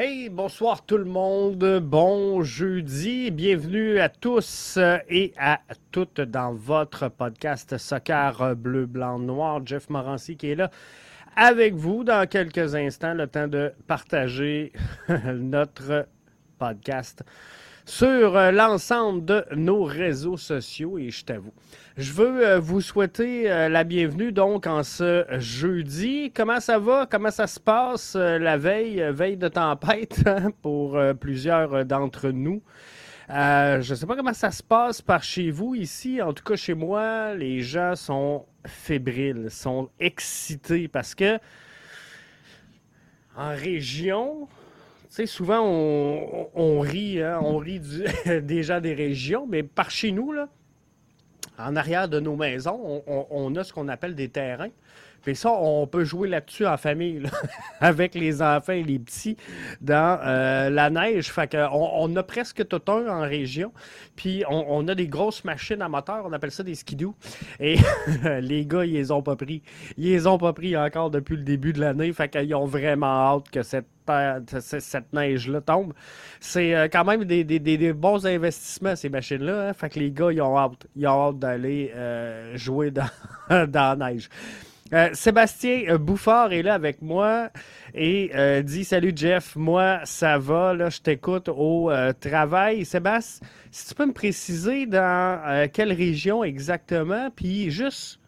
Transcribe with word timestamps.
Hey, 0.00 0.28
bonsoir 0.28 0.86
tout 0.86 0.96
le 0.96 1.04
monde, 1.06 1.80
bon 1.80 2.40
jeudi, 2.44 3.32
bienvenue 3.32 3.98
à 3.98 4.08
tous 4.08 4.78
et 5.08 5.32
à 5.36 5.58
toutes 5.90 6.20
dans 6.20 6.52
votre 6.52 7.08
podcast 7.08 7.76
Soccer 7.78 8.54
Bleu, 8.54 8.86
Blanc, 8.86 9.18
Noir. 9.18 9.60
Jeff 9.66 9.90
Morancy 9.90 10.36
qui 10.36 10.50
est 10.50 10.54
là 10.54 10.70
avec 11.34 11.74
vous 11.74 12.04
dans 12.04 12.28
quelques 12.28 12.76
instants, 12.76 13.12
le 13.12 13.26
temps 13.26 13.48
de 13.48 13.72
partager 13.88 14.72
notre 15.34 16.06
podcast 16.60 17.24
sur 17.88 18.36
euh, 18.36 18.50
l'ensemble 18.50 19.24
de 19.24 19.44
nos 19.56 19.82
réseaux 19.82 20.36
sociaux 20.36 20.98
et 20.98 21.10
je 21.10 21.24
t'avoue. 21.24 21.54
Je 21.96 22.12
veux 22.12 22.46
euh, 22.46 22.58
vous 22.60 22.82
souhaiter 22.82 23.50
euh, 23.50 23.70
la 23.70 23.82
bienvenue 23.82 24.30
donc 24.30 24.66
en 24.66 24.82
ce 24.82 25.24
jeudi. 25.38 26.30
Comment 26.36 26.60
ça 26.60 26.78
va? 26.78 27.06
Comment 27.10 27.30
ça 27.30 27.46
se 27.46 27.58
passe 27.58 28.14
la 28.14 28.58
veille, 28.58 29.02
veille 29.10 29.38
de 29.38 29.48
tempête 29.48 30.20
hein, 30.26 30.50
pour 30.62 31.00
plusieurs 31.18 31.86
d'entre 31.86 32.28
nous? 32.28 32.62
je 33.30 33.90
ne 33.90 33.94
sais 33.94 34.06
pas 34.06 34.16
comment 34.16 34.34
ça 34.34 34.50
se 34.50 34.62
passe 34.62 35.00
par 35.00 35.22
chez 35.22 35.50
vous 35.50 35.74
ici. 35.74 36.20
En 36.20 36.34
tout 36.34 36.44
cas, 36.44 36.56
chez 36.56 36.74
moi, 36.74 37.34
les 37.34 37.60
gens 37.60 37.96
sont 37.96 38.44
fébriles, 38.66 39.50
sont 39.50 39.88
excités 39.98 40.88
parce 40.88 41.14
que 41.14 41.38
en 43.36 43.50
région, 43.50 44.48
sais, 45.08 45.26
souvent, 45.26 45.62
on, 45.62 46.80
rit, 46.80 47.22
hein, 47.22 47.40
on 47.42 47.58
rit 47.58 47.80
des 48.80 48.94
régions, 48.94 49.46
mais 49.46 49.62
par 49.62 49.90
chez 49.90 50.12
nous, 50.12 50.34
en 51.58 51.76
arrière 51.76 52.08
de 52.08 52.20
nos 52.20 52.36
maisons, 52.36 53.02
on 53.06 53.56
a 53.56 53.64
ce 53.64 53.72
qu'on 53.72 53.88
appelle 53.88 54.14
des 54.14 54.28
terrains. 54.28 54.70
Puis 55.28 55.36
ça, 55.36 55.52
on 55.52 55.86
peut 55.86 56.04
jouer 56.04 56.26
là-dessus 56.26 56.66
en 56.66 56.78
famille, 56.78 57.22
avec 57.80 58.14
les 58.14 58.40
enfants 58.40 58.72
et 58.72 58.82
les 58.82 58.98
petits 58.98 59.36
dans 59.82 60.18
euh, 60.24 60.70
la 60.70 60.88
neige. 60.88 61.30
Fait 61.30 61.52
qu'on 61.52 61.68
on 61.70 62.16
a 62.16 62.22
presque 62.22 62.66
tout 62.66 62.80
un 62.90 63.06
en 63.08 63.20
région. 63.20 63.70
Puis 64.16 64.42
on, 64.48 64.88
a 64.88 64.94
des 64.94 65.06
grosses 65.06 65.44
machines 65.44 65.82
à 65.82 65.88
moteur, 65.90 66.22
on 66.24 66.32
appelle 66.32 66.50
ça 66.50 66.62
des 66.62 66.74
skidoo. 66.74 67.14
Et 67.60 67.76
les 68.40 68.64
gars, 68.64 68.86
ils 68.86 68.94
les 68.94 69.10
ont 69.10 69.20
pas 69.20 69.36
pris. 69.36 69.60
Ils 69.98 70.12
les 70.12 70.26
ont 70.26 70.38
pas 70.38 70.54
pris 70.54 70.74
encore 70.78 71.10
depuis 71.10 71.36
le 71.36 71.42
début 71.42 71.74
de 71.74 71.80
l'année. 71.80 72.10
Fait 72.14 72.30
qu'ils 72.30 72.54
ont 72.54 72.64
vraiment 72.64 73.34
hâte 73.34 73.50
que 73.50 73.62
cette 73.62 73.84
cette 74.60 75.12
neige-là 75.12 75.60
tombe. 75.60 75.92
C'est 76.40 76.74
euh, 76.74 76.88
quand 76.90 77.04
même 77.04 77.24
des, 77.24 77.92
bons 77.92 78.26
investissements, 78.26 78.96
ces 78.96 79.10
machines-là. 79.10 79.68
Hein. 79.68 79.72
Fait 79.74 79.90
que 79.90 79.98
les 79.98 80.10
gars, 80.10 80.32
ils 80.32 80.40
ont 80.40 80.56
hâte, 80.56 80.86
hâte 81.04 81.38
d'aller 81.38 81.92
euh, 81.94 82.56
jouer 82.56 82.90
dans, 82.90 83.10
dans 83.50 83.98
la 83.98 84.12
neige. 84.12 84.30
Euh, 84.94 85.10
Sébastien 85.12 85.84
euh, 85.88 85.98
Bouffard 85.98 86.52
est 86.52 86.62
là 86.62 86.72
avec 86.72 87.02
moi 87.02 87.50
et 87.94 88.30
euh, 88.34 88.62
dit 88.62 88.84
Salut 88.84 89.12
Jeff, 89.14 89.54
moi 89.54 90.00
ça 90.04 90.38
va, 90.38 90.72
là 90.72 90.88
je 90.88 91.00
t'écoute 91.00 91.48
au 91.48 91.90
travail. 92.20 92.84
Sébastien, 92.84 93.46
si 93.70 93.88
tu 93.88 93.94
peux 93.94 94.06
me 94.06 94.12
préciser 94.12 94.86
dans 94.86 95.68
quelle 95.72 95.92
région 95.92 96.42
exactement, 96.42 97.30
puis 97.34 97.70
juste 97.70 98.20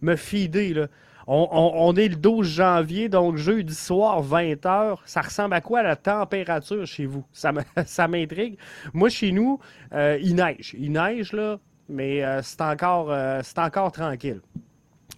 me 0.00 0.16
fider. 0.16 0.86
On, 1.26 1.94
est 1.96 2.08
le 2.08 2.16
12 2.16 2.46
janvier, 2.46 3.08
donc 3.08 3.36
jeudi 3.36 3.74
soir, 3.74 4.24
20h. 4.24 4.98
Ça 5.04 5.20
ressemble 5.20 5.54
à 5.54 5.60
quoi 5.60 5.82
la 5.82 5.94
température 5.94 6.84
chez 6.86 7.06
vous? 7.06 7.24
Ça 7.32 7.52
m'intrigue. 8.08 8.58
Moi, 8.92 9.10
chez 9.10 9.30
nous, 9.30 9.60
il 9.92 10.34
neige. 10.34 10.74
Il 10.76 10.92
neige, 10.92 11.32
là, 11.32 11.58
mais 11.88 12.22
c'est 12.42 12.62
encore, 12.62 13.14
c'est 13.42 13.58
encore 13.58 13.92
tranquille. 13.92 14.40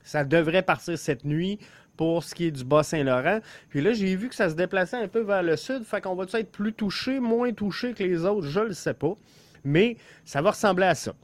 Ça 0.02 0.24
devrait 0.24 0.62
partir 0.62 0.98
cette 0.98 1.24
nuit 1.24 1.58
pour 1.96 2.24
ce 2.24 2.34
qui 2.34 2.46
est 2.46 2.50
du 2.50 2.64
Bas-Saint-Laurent. 2.64 3.40
Puis 3.68 3.80
là, 3.80 3.92
j'ai 3.92 4.16
vu 4.16 4.28
que 4.28 4.34
ça 4.34 4.48
se 4.48 4.54
déplaçait 4.54 4.96
un 4.96 5.08
peu 5.08 5.20
vers 5.20 5.42
le 5.42 5.56
sud. 5.56 5.84
Fait 5.84 6.00
qu'on 6.00 6.14
va 6.14 6.24
être 6.32 6.50
plus 6.50 6.72
touché, 6.72 7.20
moins 7.20 7.52
touché 7.52 7.92
que 7.92 8.02
les 8.02 8.24
autres, 8.24 8.46
je 8.46 8.60
ne 8.60 8.66
le 8.66 8.72
sais 8.72 8.94
pas. 8.94 9.14
Mais 9.64 9.96
ça 10.24 10.42
va 10.42 10.50
ressembler 10.50 10.86
à 10.86 10.94
ça. 10.94 11.14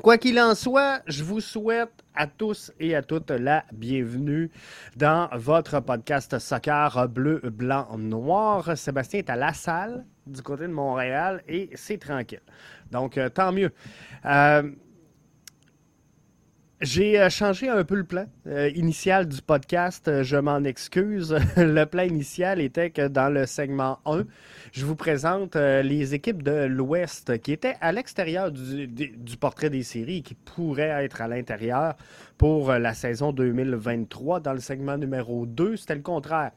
Quoi 0.00 0.18
qu'il 0.18 0.40
en 0.40 0.54
soit, 0.54 1.02
je 1.06 1.22
vous 1.22 1.40
souhaite 1.40 1.92
à 2.14 2.26
tous 2.26 2.72
et 2.80 2.94
à 2.96 3.02
toutes 3.02 3.30
la 3.30 3.64
bienvenue 3.72 4.50
dans 4.96 5.28
votre 5.34 5.80
podcast 5.80 6.38
Soccer 6.38 7.08
bleu, 7.08 7.40
blanc, 7.44 7.86
noir. 7.98 8.76
Sébastien 8.76 9.20
est 9.20 9.30
à 9.30 9.36
la 9.36 9.52
salle 9.52 10.04
du 10.26 10.42
côté 10.42 10.62
de 10.62 10.72
Montréal 10.72 11.42
et 11.46 11.70
c'est 11.74 11.98
tranquille. 11.98 12.42
Donc, 12.90 13.16
euh, 13.16 13.28
tant 13.28 13.52
mieux. 13.52 13.70
Euh, 14.24 14.70
j'ai 16.82 17.20
euh, 17.20 17.30
changé 17.30 17.68
un 17.68 17.84
peu 17.84 17.94
le 17.94 18.02
plan 18.02 18.26
euh, 18.48 18.68
initial 18.74 19.28
du 19.28 19.40
podcast. 19.40 20.08
Euh, 20.08 20.24
je 20.24 20.36
m'en 20.36 20.64
excuse. 20.64 21.34
le 21.56 21.84
plan 21.84 22.02
initial 22.02 22.60
était 22.60 22.90
que 22.90 23.06
dans 23.06 23.32
le 23.32 23.46
segment 23.46 24.00
1, 24.04 24.24
je 24.72 24.84
vous 24.84 24.96
présente 24.96 25.54
les 25.54 26.14
équipes 26.14 26.42
de 26.42 26.64
l'Ouest 26.64 27.38
qui 27.40 27.52
étaient 27.52 27.76
à 27.80 27.92
l'extérieur 27.92 28.50
du, 28.50 28.88
du, 28.88 29.36
portrait 29.36 29.70
des 29.70 29.84
séries 29.84 30.22
qui 30.22 30.34
pourraient 30.34 31.04
être 31.04 31.20
à 31.20 31.28
l'intérieur 31.28 31.94
pour 32.36 32.72
la 32.72 32.94
saison 32.94 33.32
2023. 33.32 34.40
Dans 34.40 34.52
le 34.52 34.60
segment 34.60 34.96
numéro 34.96 35.46
2, 35.46 35.76
c'était 35.76 35.94
le 35.94 36.02
contraire 36.02 36.50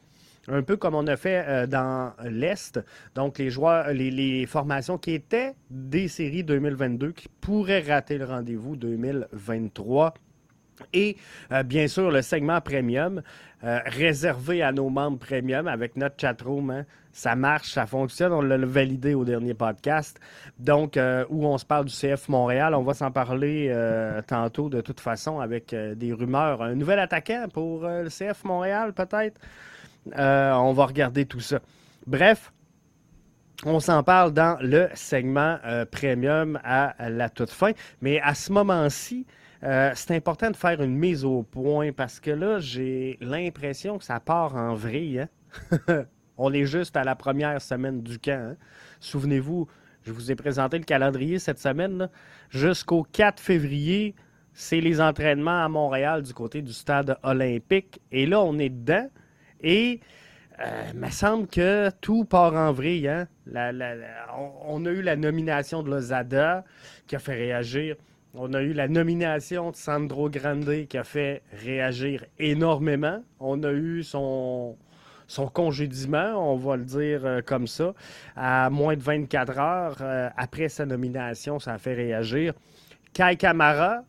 un 0.47 0.61
peu 0.61 0.77
comme 0.77 0.95
on 0.95 1.07
a 1.07 1.17
fait 1.17 1.67
dans 1.67 2.13
l'Est. 2.23 2.79
Donc, 3.15 3.39
les 3.39 3.49
joueurs, 3.49 3.91
les, 3.91 4.45
formations 4.45 4.97
qui 4.97 5.13
étaient 5.13 5.53
des 5.69 6.07
séries 6.07 6.43
2022 6.43 7.11
qui 7.11 7.27
pourraient 7.41 7.81
rater 7.81 8.17
le 8.17 8.25
rendez-vous 8.25 8.75
2023. 8.75 10.13
Et 10.93 11.17
euh, 11.51 11.63
bien 11.63 11.87
sûr, 11.87 12.11
le 12.11 12.21
segment 12.21 12.61
premium, 12.61 13.21
euh, 13.63 13.79
réservé 13.85 14.61
à 14.61 14.71
nos 14.71 14.89
membres 14.89 15.17
premium 15.17 15.67
avec 15.67 15.95
notre 15.95 16.19
chatroom. 16.19 16.69
Hein. 16.71 16.85
ça 17.11 17.35
marche, 17.35 17.71
ça 17.71 17.85
fonctionne. 17.85 18.33
On 18.33 18.41
l'a 18.41 18.57
validé 18.57 19.13
au 19.13 19.23
dernier 19.23 19.53
podcast. 19.53 20.19
Donc, 20.59 20.97
euh, 20.97 21.25
où 21.29 21.45
on 21.45 21.57
se 21.57 21.65
parle 21.65 21.85
du 21.85 21.93
CF 21.93 22.27
Montréal, 22.29 22.75
on 22.75 22.83
va 22.83 22.93
s'en 22.93 23.11
parler 23.11 23.73
tantôt 24.27 24.69
de 24.69 24.81
toute 24.81 24.99
façon 24.99 25.39
avec 25.39 25.73
des 25.73 26.13
rumeurs. 26.13 26.61
Un 26.61 26.75
nouvel 26.75 26.99
attaquant 26.99 27.47
pour 27.51 27.87
le 27.87 28.09
CF 28.09 28.43
Montréal, 28.43 28.93
peut-être? 28.93 29.39
On 30.13 30.73
va 30.73 30.85
regarder 30.85 31.25
tout 31.25 31.39
ça. 31.39 31.59
Bref, 32.07 32.51
on 33.65 33.79
s'en 33.79 34.03
parle 34.03 34.33
dans 34.33 34.57
le 34.61 34.89
segment 34.93 35.57
premium 35.91 36.59
à 36.63 37.09
la 37.09 37.29
toute 37.29 37.51
fin. 37.51 37.71
Mais 38.01 38.19
à 38.21 38.33
ce 38.33 38.51
moment-ci, 38.51 39.25
euh, 39.65 39.91
c'est 39.95 40.15
important 40.15 40.51
de 40.51 40.55
faire 40.55 40.81
une 40.81 40.95
mise 40.95 41.25
au 41.25 41.41
point 41.41 41.91
parce 41.91 42.19
que 42.19 42.29
là, 42.29 42.59
j'ai 42.59 43.17
l'impression 43.19 43.97
que 43.97 44.03
ça 44.03 44.19
part 44.19 44.55
en 44.55 44.75
vrille. 44.75 45.25
Hein. 45.89 46.05
On 46.37 46.53
est 46.53 46.65
juste 46.65 46.95
à 46.95 47.03
la 47.03 47.15
première 47.15 47.61
semaine 47.61 48.03
du 48.03 48.19
camp. 48.19 48.51
Hein. 48.51 48.55
Souvenez-vous, 48.99 49.67
je 50.03 50.11
vous 50.11 50.31
ai 50.31 50.35
présenté 50.35 50.77
le 50.77 50.83
calendrier 50.83 51.39
cette 51.39 51.59
semaine. 51.59 52.09
Jusqu'au 52.49 53.07
4 53.11 53.39
février, 53.39 54.13
c'est 54.53 54.81
les 54.81 55.01
entraînements 55.01 55.63
à 55.63 55.69
Montréal 55.69 56.21
du 56.21 56.33
côté 56.33 56.61
du 56.61 56.73
stade 56.73 57.17
olympique. 57.23 58.01
Et 58.11 58.27
là, 58.27 58.41
on 58.41 58.59
est 58.59 58.69
dedans. 58.69 59.09
Et 59.65 59.99
euh, 60.59 60.83
il 60.93 60.99
me 60.99 61.09
semble 61.09 61.47
que 61.47 61.89
tout 61.99 62.23
part 62.23 62.53
en 62.53 62.71
vrille. 62.71 63.09
Hein. 63.09 63.27
on, 64.67 64.85
a 64.85 64.89
eu 64.89 65.01
la 65.01 65.15
nomination 65.15 65.83
de 65.83 65.89
Lozada 65.89 66.63
qui 67.07 67.15
a 67.15 67.19
fait 67.19 67.33
réagir. 67.33 67.95
On 68.35 68.53
a 68.53 68.61
eu 68.61 68.73
la 68.73 68.87
nomination 68.87 69.71
de 69.71 69.75
Sandro 69.75 70.29
Grande 70.29 70.85
qui 70.87 70.97
a 70.97 71.03
fait 71.03 71.41
réagir 71.51 72.25
énormément. 72.37 73.23
On 73.39 73.63
a 73.63 73.71
eu 73.71 74.03
son, 74.03 74.77
son 75.27 75.47
congédiement, 75.47 76.53
on 76.53 76.57
va 76.57 76.77
le 76.77 76.85
dire 76.85 77.25
euh, 77.25 77.41
comme 77.41 77.65
ça, 77.65 77.93
à 78.35 78.69
moins 78.69 78.95
de 78.95 79.01
24 79.01 79.59
heures 79.59 79.97
euh, 80.01 80.29
après 80.37 80.69
sa 80.69 80.85
nomination, 80.85 81.59
ça 81.59 81.73
a 81.73 81.77
fait 81.79 81.95
réagir. 81.95 82.53
Kai 83.13 83.35
Kamara, 83.35 84.03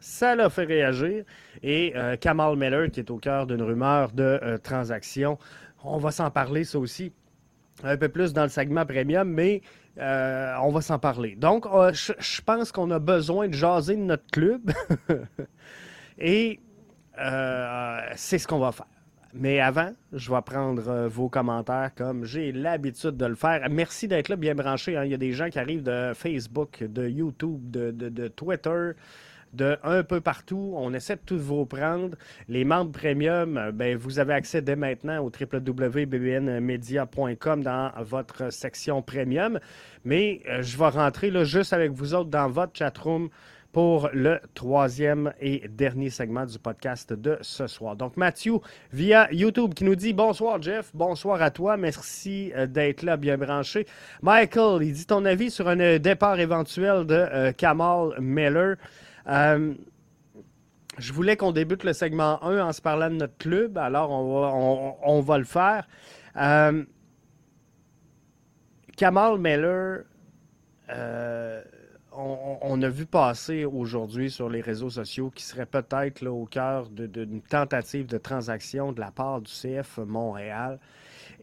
ça 0.00 0.34
l'a 0.34 0.50
fait 0.50 0.64
réagir. 0.64 1.24
Et 1.62 1.92
euh, 1.94 2.16
Kamal 2.16 2.56
Miller, 2.56 2.90
qui 2.90 3.00
est 3.00 3.10
au 3.10 3.18
cœur 3.18 3.46
d'une 3.46 3.62
rumeur 3.62 4.10
de 4.12 4.58
transaction, 4.62 5.38
on 5.84 5.98
va 5.98 6.10
s'en 6.10 6.30
parler, 6.30 6.64
ça 6.64 6.78
aussi, 6.78 7.12
un 7.84 7.96
peu 7.96 8.08
plus 8.08 8.32
dans 8.32 8.42
le 8.42 8.48
segment 8.48 8.84
premium, 8.84 9.28
mais 9.28 9.62
euh, 9.98 10.54
on 10.62 10.70
va 10.70 10.80
s'en 10.80 10.98
parler. 10.98 11.36
Donc, 11.36 11.66
euh, 11.66 11.92
je 11.92 12.40
pense 12.42 12.72
qu'on 12.72 12.90
a 12.90 12.98
besoin 12.98 13.48
de 13.48 13.54
jaser 13.54 13.96
de 13.96 14.02
notre 14.02 14.26
club. 14.30 14.70
Et 16.18 16.60
euh, 17.18 17.98
c'est 18.16 18.38
ce 18.38 18.46
qu'on 18.46 18.58
va 18.58 18.72
faire. 18.72 18.86
Mais 19.32 19.60
avant, 19.60 19.92
je 20.12 20.32
vais 20.32 20.42
prendre 20.42 21.06
vos 21.06 21.28
commentaires 21.28 21.92
comme 21.94 22.24
j'ai 22.24 22.50
l'habitude 22.50 23.16
de 23.16 23.26
le 23.26 23.36
faire. 23.36 23.64
Merci 23.70 24.08
d'être 24.08 24.28
là, 24.28 24.34
bien 24.34 24.56
branché. 24.56 24.96
Hein. 24.96 25.04
Il 25.04 25.10
y 25.12 25.14
a 25.14 25.18
des 25.18 25.32
gens 25.32 25.50
qui 25.50 25.58
arrivent 25.60 25.84
de 25.84 26.12
Facebook, 26.14 26.82
de 26.82 27.08
YouTube, 27.08 27.70
de 27.70 28.28
Twitter 28.28 28.92
de 29.52 29.76
un 29.82 30.02
peu 30.02 30.20
partout. 30.20 30.74
On 30.76 30.92
essaie 30.94 31.16
de 31.16 31.22
tout 31.24 31.38
vous 31.38 31.66
prendre. 31.66 32.16
Les 32.48 32.64
membres 32.64 32.92
premium, 32.92 33.56
euh, 33.56 33.70
ben, 33.72 33.96
vous 33.96 34.18
avez 34.18 34.34
accès 34.34 34.60
dès 34.62 34.76
maintenant 34.76 35.24
au 35.24 35.30
www.bbnmedia.com 35.30 37.62
dans 37.62 37.92
votre 38.00 38.52
section 38.52 39.02
premium. 39.02 39.60
Mais 40.04 40.42
euh, 40.48 40.62
je 40.62 40.78
vais 40.78 40.88
rentrer 40.88 41.30
là, 41.30 41.44
juste 41.44 41.72
avec 41.72 41.92
vous 41.92 42.14
autres 42.14 42.30
dans 42.30 42.48
votre 42.48 42.76
chatroom 42.76 43.28
pour 43.72 44.10
le 44.12 44.40
troisième 44.54 45.32
et 45.40 45.68
dernier 45.68 46.10
segment 46.10 46.44
du 46.44 46.58
podcast 46.58 47.12
de 47.12 47.38
ce 47.40 47.68
soir. 47.68 47.94
Donc, 47.94 48.16
Mathieu, 48.16 48.54
via 48.92 49.32
YouTube, 49.32 49.74
qui 49.74 49.84
nous 49.84 49.94
dit 49.94 50.12
Bonsoir, 50.12 50.60
Jeff. 50.60 50.90
Bonsoir 50.92 51.40
à 51.40 51.52
toi. 51.52 51.76
Merci 51.76 52.50
euh, 52.56 52.66
d'être 52.66 53.04
là, 53.04 53.16
bien 53.16 53.38
branché. 53.38 53.86
Michael, 54.22 54.82
il 54.82 54.92
dit 54.92 55.06
ton 55.06 55.24
avis 55.24 55.52
sur 55.52 55.68
un 55.68 55.98
départ 55.98 56.40
éventuel 56.40 57.06
de 57.06 57.52
Kamal 57.52 58.14
Miller. 58.18 58.76
Je 59.26 61.12
voulais 61.12 61.36
qu'on 61.36 61.52
débute 61.52 61.84
le 61.84 61.92
segment 61.92 62.42
1 62.42 62.64
en 62.66 62.72
se 62.72 62.80
parlant 62.82 63.10
de 63.10 63.16
notre 63.16 63.36
club, 63.38 63.78
alors 63.78 64.10
on 64.10 64.40
va, 64.40 64.48
on 65.02 65.20
va 65.20 65.38
le 65.38 65.44
faire. 65.44 65.86
Kamal 68.96 69.38
Miller, 69.38 70.04
on, 72.12 72.82
a 72.82 72.88
vu 72.88 73.06
passer 73.06 73.64
aujourd'hui 73.64 74.30
sur 74.30 74.48
les 74.48 74.60
réseaux 74.60 74.90
sociaux 74.90 75.30
qui 75.30 75.44
serait 75.44 75.66
peut-être 75.66 76.26
au 76.26 76.44
cœur 76.44 76.88
d'une 76.88 77.40
tentative 77.42 78.06
de 78.06 78.18
transaction 78.18 78.92
de 78.92 79.00
la 79.00 79.10
part 79.10 79.40
du 79.40 79.50
CF 79.50 79.98
Montréal. 79.98 80.78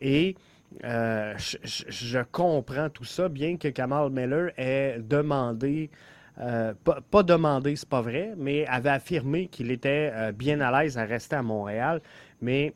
Et 0.02 0.36
euh, 0.84 1.34
je, 1.38 2.20
comprends 2.32 2.90
tout 2.90 3.06
ça, 3.06 3.30
bien 3.30 3.58
que 3.58 3.70
Kamal 3.70 4.10
Miller 4.12 4.52
ait 4.58 5.00
demandé, 5.00 5.90
euh, 6.40 6.74
pas, 6.84 7.24
demandé, 7.24 7.76
c'est 7.76 7.90
pas 7.90 8.02
vrai, 8.02 8.34
mais 8.38 8.66
avait 8.68 8.90
affirmé 8.90 9.48
qu'il 9.48 9.72
était 9.72 10.12
euh, 10.14 10.32
bien 10.32 10.60
à 10.62 10.84
l'aise 10.84 10.98
à 10.98 11.06
rester 11.06 11.36
à 11.36 11.44
Montréal. 11.44 12.02
Mais 12.42 12.74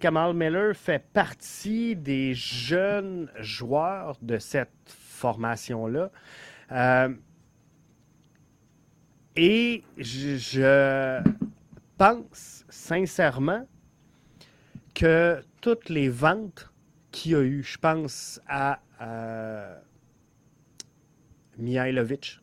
Kamal 0.00 0.34
Miller 0.34 0.74
fait 0.74 1.04
partie 1.12 1.94
des 1.94 2.34
jeunes 2.34 3.30
joueurs 3.38 4.16
de 4.20 4.38
cette 4.38 4.70
formation-là. 4.86 6.10
Euh, 6.72 7.14
et 9.36 9.82
je, 9.96 11.22
pense 11.96 12.64
sincèrement 12.68 13.66
que 14.94 15.40
toutes 15.60 15.88
les 15.88 16.08
ventes 16.08 16.70
qu'il 17.12 17.32
y 17.32 17.34
a 17.36 17.42
eu, 17.42 17.62
je 17.62 17.78
pense 17.78 18.40
à 18.48 18.80
euh, 19.00 19.78
Mihailovic, 21.58 22.40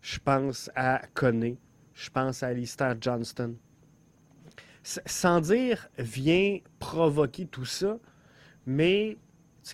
je 0.00 0.18
pense 0.18 0.70
à 0.74 1.02
Kone, 1.14 1.56
je 1.94 2.10
pense 2.10 2.42
à 2.42 2.48
Alistair 2.48 2.96
Johnston. 3.00 3.56
sans 4.82 5.40
dire 5.40 5.88
vient 5.96 6.58
provoquer 6.80 7.46
tout 7.46 7.64
ça, 7.64 7.98
mais 8.66 9.16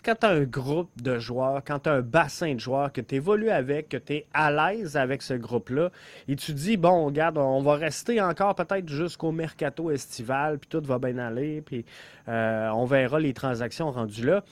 quand 0.05 0.15
tu 0.21 0.27
as 0.27 0.31
un 0.31 0.45
groupe 0.45 0.91
de 1.01 1.19
joueurs, 1.19 1.63
quand 1.65 1.81
tu 1.81 1.89
as 1.89 1.95
un 1.95 2.03
bassin 2.03 2.55
de 2.55 2.61
joueurs 2.61 2.93
que 2.93 3.01
tu 3.01 3.15
évolues 3.15 3.51
avec, 3.51 3.89
que 3.89 3.97
tu 3.97 4.15
es 4.15 4.27
à 4.35 4.51
l'aise 4.51 4.97
avec 4.97 5.23
ce 5.23 5.35
groupe-là, 5.35 5.91
et 6.29 6.37
tu 6.37 6.53
dis, 6.53 6.77
bon, 6.77 7.07
regarde, 7.07 7.39
on 7.39 7.63
va 7.63 7.77
rester 7.77 8.21
encore 8.21 8.55
peut-être 8.55 8.89
jusqu'au 8.89 9.33
mercato 9.33 9.91
estival, 9.91 10.59
puis 10.59 10.69
tout 10.69 10.83
va 10.85 10.99
bien 10.99 11.17
aller, 11.19 11.63
puis 11.63 11.85
euh, 12.29 12.69
on 12.71 12.85
verra 12.85 13.19
les 13.19 13.33
transactions 13.33 13.91
rendues 13.91 14.27
là. 14.27 14.45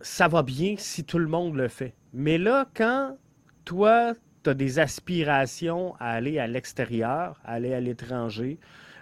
Ça 0.00 0.28
va 0.28 0.42
bien 0.42 0.76
si 0.78 1.04
tout 1.04 1.18
le 1.18 1.26
monde 1.26 1.56
le 1.56 1.68
fait. 1.68 1.92
Mais 2.12 2.38
là, 2.38 2.66
quand 2.74 3.16
toi, 3.64 4.14
tu 4.42 4.50
as 4.50 4.54
des 4.54 4.78
aspirations 4.78 5.94
à 6.00 6.10
aller 6.10 6.38
à 6.38 6.46
l'extérieur, 6.46 7.40
à 7.44 7.54
aller 7.54 7.74
à 7.74 7.80
l'étranger, 7.80 8.58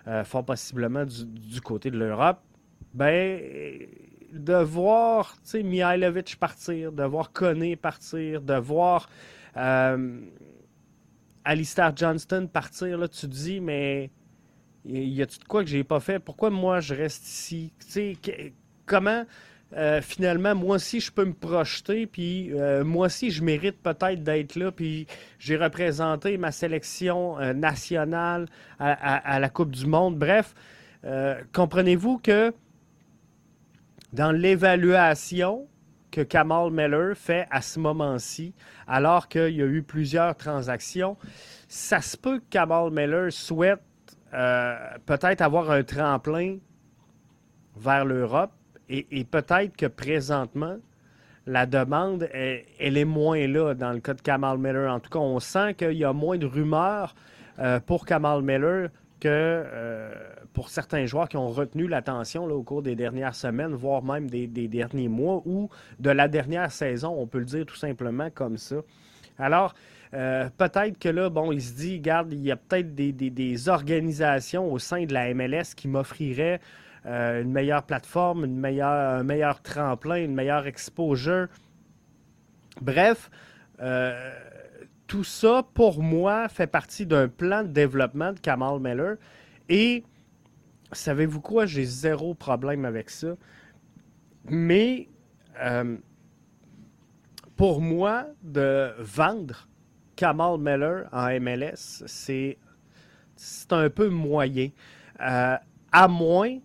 euh, 0.09 0.25
fort 0.25 0.45
possiblement 0.45 1.05
du, 1.05 1.61
côté 1.61 1.91
de 1.91 1.99
l'Europe, 1.99 2.41
ben 2.95 3.41
de 4.33 4.55
voir 4.55 5.37
Mihailovic 5.55 6.37
partir, 6.39 6.93
de 6.93 7.05
voir 7.05 7.33
Koné 7.33 7.77
partir, 7.77 8.43
de 8.43 8.55
voir 8.55 9.09
euh, 9.57 10.21
Alistair 11.45 11.93
Johnston 11.97 12.49
partir, 12.53 12.99
là, 12.99 13.09
tu 13.09 13.21
te 13.21 13.27
dis, 13.27 13.61
mais 13.61 14.11
y 14.85 15.23
a-tu 15.23 15.39
de 15.39 15.45
quoi 15.45 15.65
que 15.65 15.71
j'ai 15.71 15.85
pas 15.85 16.01
fait? 16.01 16.19
Pourquoi 16.19 16.51
moi 16.51 16.81
je 16.81 16.95
reste 16.95 17.27
ici? 17.27 17.73
comment 18.85 19.25
euh, 19.75 20.01
finalement, 20.01 20.55
moi 20.55 20.77
aussi, 20.77 21.01
je 21.01 21.11
peux 21.11 21.25
me 21.25 21.33
projeter, 21.33 22.07
puis 22.07 22.53
euh, 22.53 22.85
moi 22.85 23.07
aussi, 23.07 23.31
je 23.31 23.43
mérite 23.43 23.83
peut-être 23.83 24.23
d'être 24.23 24.55
là, 24.57 24.71
puis 24.71 25.07
j'ai 25.39 25.57
représenté 25.57 26.39
ma 26.39 26.53
sélection 26.53 27.37
nationale 27.55 28.47
à, 28.79 29.41
la 29.41 29.49
Coupe 29.49 29.73
du 29.73 29.87
Monde. 29.87 30.19
Bref, 30.19 30.55
comprenez-vous 31.53 32.19
que 32.19 32.53
dans 34.13 34.33
l'évaluation 34.33 35.67
que 36.17 36.23
Kamal 36.23 36.71
Miller 36.71 37.15
fait 37.15 37.47
à 37.51 37.61
ce 37.61 37.79
moment-ci, 37.79 38.55
alors 38.87 39.29
qu'il 39.29 39.55
y 39.55 39.63
a 39.63 39.67
eu 39.67 39.83
plusieurs 39.83 40.35
transactions, 40.35 41.19
ça 41.69 42.01
se 42.01 42.17
peut 42.17 42.39
que 42.39 42.45
Kamal 42.49 42.91
Miller 42.91 43.31
souhaite 43.31 43.83
euh, 44.33 44.77
peut-être 45.05 45.43
avoir 45.43 45.71
un 45.71 45.83
tremplin 45.83 46.57
vers 47.77 48.07
l'Europe 48.07 48.53
et, 48.89 49.25
peut-être 49.25 49.77
que 49.77 49.87
présentement, 49.87 50.77
la 51.47 51.67
demande, 51.67 52.29
elle, 52.33 52.97
est 52.97 53.05
moins 53.05 53.47
là 53.47 53.75
dans 53.75 53.93
le 53.93 54.01
cas 54.01 54.15
de 54.15 54.21
Kamal 54.21 54.59
Miller. 54.59 54.93
En 54.93 55.01
tout 55.01 55.11
cas, 55.11 55.19
on 55.19 55.41
sent 55.41 55.75
qu'il 55.75 55.93
y 55.93 56.05
a 56.05 56.13
moins 56.13 56.39
de 56.39 56.47
rumeurs 56.47 57.15
euh, 57.59 57.81
pour 57.81 58.07
Kamal 58.07 58.43
Miller 58.43 58.91
que 59.21 59.29
euh, 59.29 60.13
pour 60.53 60.69
certains 60.69 61.07
joueurs 61.07 61.29
qui 61.29 61.37
ont 61.37 61.49
retenu 61.49 61.87
l'attention 61.89 62.45
au 62.45 62.63
cours 62.63 62.83
des 62.83 62.95
dernières 62.95 63.35
semaines, 63.35 63.75
voire 63.75 64.03
même 64.03 64.29
des, 64.29 64.47
derniers 64.47 65.09
mois 65.09 65.43
ou 65.47 65.69
de 65.99 66.11
la 66.11 66.29
dernière 66.29 66.71
saison, 66.71 67.15
on 67.17 67.27
peut 67.27 67.39
le 67.39 67.45
dire 67.45 67.67
tout 67.67 67.77
simplement 67.77 68.31
comme 68.31 68.57
ça. 68.57 68.77
Alors, 69.39 69.75
euh, 70.15 70.49
peut-être 70.57 70.99
que 70.99 71.09
là, 71.09 71.29
bon, 71.29 71.53
il 71.53 71.61
se 71.61 71.75
dit, 71.75 71.97
regarde, 71.97 72.33
il 72.33 72.41
y 72.41 72.51
a 72.51 72.57
peut-être 72.57 72.95
des, 72.95 73.69
organisations 73.69 74.73
au 74.73 74.79
sein 74.79 75.05
de 75.05 75.13
la 75.13 75.33
MLS 75.35 75.75
qui 75.77 75.89
m'offriraient 75.89 76.61
euh, 77.07 77.43
une 77.43 77.53
meilleure 77.53 77.85
plateforme, 77.85 78.45
une 78.45 78.59
meilleure, 78.59 79.21
un 79.21 79.23
meilleur 79.23 79.63
tremplin, 79.63 80.17
une 80.17 80.35
meilleure 80.35 80.67
exposure. 80.67 81.47
Bref, 82.81 83.31
euh, 83.81 84.33
tout 85.07 85.23
ça, 85.23 85.63
pour 85.75 86.03
moi, 86.03 86.49
fait 86.49 86.67
partie 86.67 87.07
d'un 87.07 87.29
plan 87.29 87.63
de 87.63 87.69
développement 87.69 88.33
de 88.33 88.41
Kamal 88.41 88.81
Miller. 88.81 89.19
Et 89.69 90.03
savez-vous 90.91 91.41
quoi? 91.41 91.65
J'ai 91.65 91.85
zéro 91.85 92.35
problème 92.35 92.85
avec 92.85 93.11
ça. 93.11 93.37
Mais 94.49 95.09
euh, 95.63 95.97
pour 97.55 97.81
moi, 97.81 98.27
de 98.43 98.93
vendre 98.99 99.69
Kamal 100.17 100.59
Miller 100.59 101.09
en 101.13 101.29
MLS, 101.41 102.03
c'est 102.07 102.59
un 103.71 103.91
peu 103.91 104.09
moyen. 104.09 104.71
À 105.19 106.09
moins, 106.09 106.59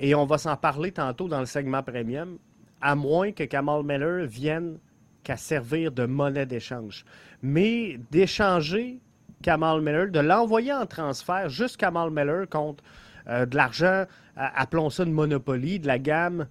et 0.00 0.14
on 0.14 0.26
va 0.26 0.38
s'en 0.38 0.56
parler 0.56 0.92
tantôt 0.92 1.28
dans 1.28 1.40
le 1.40 1.46
segment 1.46 1.82
premium, 1.82 2.38
à 2.80 2.94
moins 2.94 3.32
que 3.32 3.44
Kamal 3.44 3.82
Miller 3.82 4.26
vienne 4.26 4.78
qu'à 5.24 5.36
servir 5.36 5.92
de 5.92 6.06
monnaie 6.06 6.46
d'échange. 6.46 7.04
Mais 7.42 7.98
d'échanger 8.10 9.00
Kamal 9.42 9.80
Miller, 9.80 10.10
de 10.10 10.20
l'envoyer 10.20 10.72
en 10.72 10.86
transfert, 10.86 11.48
juste 11.48 11.76
Kamal 11.76 12.10
Miller 12.10 12.48
contre 12.48 12.82
euh, 13.28 13.46
de 13.46 13.56
l'argent, 13.56 14.04
appelons 14.36 14.90
ça 14.90 15.04
de 15.04 15.10
Monopoly, 15.10 15.80
de 15.80 15.86
la 15.86 15.98
gamme. 15.98 16.46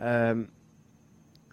Euh, 0.00 0.44